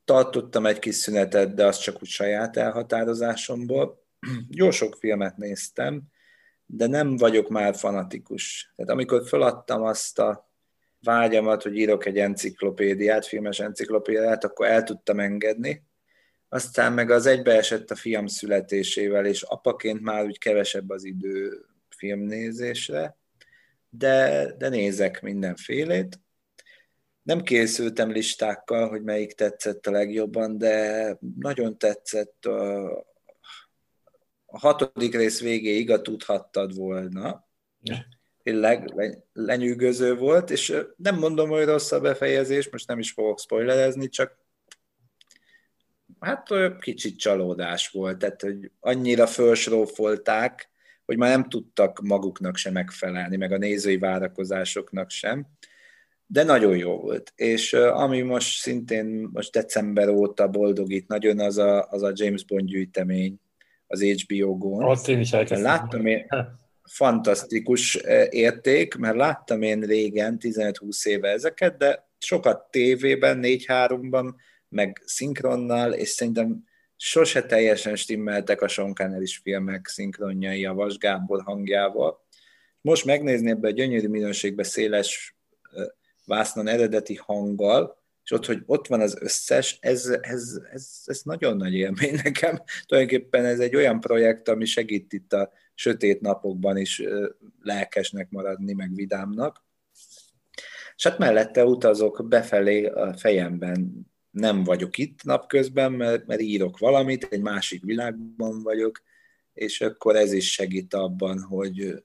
[0.06, 4.06] Tartottam egy kis szünetet, de az csak úgy saját elhatározásomból.
[4.50, 6.02] Jó sok filmet néztem,
[6.72, 8.72] de nem vagyok már fanatikus.
[8.76, 10.50] Tehát amikor feladtam azt a
[11.02, 15.84] vágyamat, hogy írok egy enciklopédiát, filmes enciklopédiát, akkor el tudtam engedni.
[16.50, 23.18] Aztán meg az egybeesett a fiam születésével, és apaként már úgy kevesebb az idő filmnézésre,
[23.90, 26.20] de, de nézek mindenfélét.
[27.22, 32.90] Nem készültem listákkal, hogy melyik tetszett a legjobban, de nagyon tetszett a,
[34.52, 37.48] a hatodik rész végéig a tudhattad volna.
[38.44, 38.94] Tényleg
[39.34, 44.38] lenyűgöző volt, és nem mondom, hogy rossz a befejezés, most nem is fogok spoilerezni, csak
[46.20, 46.48] hát
[46.80, 50.70] kicsit csalódás volt, tehát hogy annyira felsrófolták,
[51.06, 55.48] hogy már nem tudtak maguknak sem megfelelni, meg a nézői várakozásoknak sem,
[56.26, 57.34] de nagyon jó volt.
[57.36, 62.66] És ami most szintén most december óta boldogít nagyon, az a, az a James Bond
[62.66, 63.40] gyűjtemény,
[63.92, 64.84] az HBO-gon.
[64.84, 65.62] Azt én is elkezdtem.
[65.62, 66.28] Láttam én,
[66.84, 67.96] fantasztikus
[68.30, 74.34] érték, mert láttam én régen, 15-20 éve ezeket, de sokat tévében, 4-3-ban,
[74.70, 76.64] meg szinkronnal, és szerintem
[76.96, 82.26] sose teljesen stimmeltek a Sean is filmek szinkronjai a Vas Gábor hangjával.
[82.82, 85.38] Most megnézni ebbe a gyönyörű minőségbe széles
[86.26, 87.99] vásznon eredeti hanggal,
[88.30, 92.62] és ott, hogy ott van az összes, ez, ez, ez, ez nagyon nagy élmény nekem.
[92.86, 97.04] Tulajdonképpen ez egy olyan projekt, ami segít itt a sötét napokban is
[97.62, 99.66] lelkesnek maradni, meg vidámnak.
[100.96, 104.08] És hát mellette utazok befelé a fejemben.
[104.32, 109.02] Nem vagyok itt napközben, mert, mert írok valamit, egy másik világban vagyok,
[109.54, 112.04] és akkor ez is segít abban, hogy,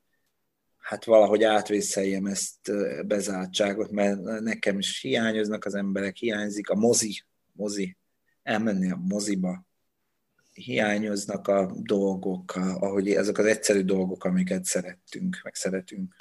[0.84, 2.72] hát valahogy átvészeljem ezt
[3.06, 7.22] bezártságot, mert nekem is hiányoznak az emberek, hiányzik a mozi,
[7.52, 7.96] mozi,
[8.42, 9.66] elmenni a moziba,
[10.52, 16.14] hiányoznak a dolgok, ahogy ezek az egyszerű dolgok, amiket szerettünk, meg szeretünk.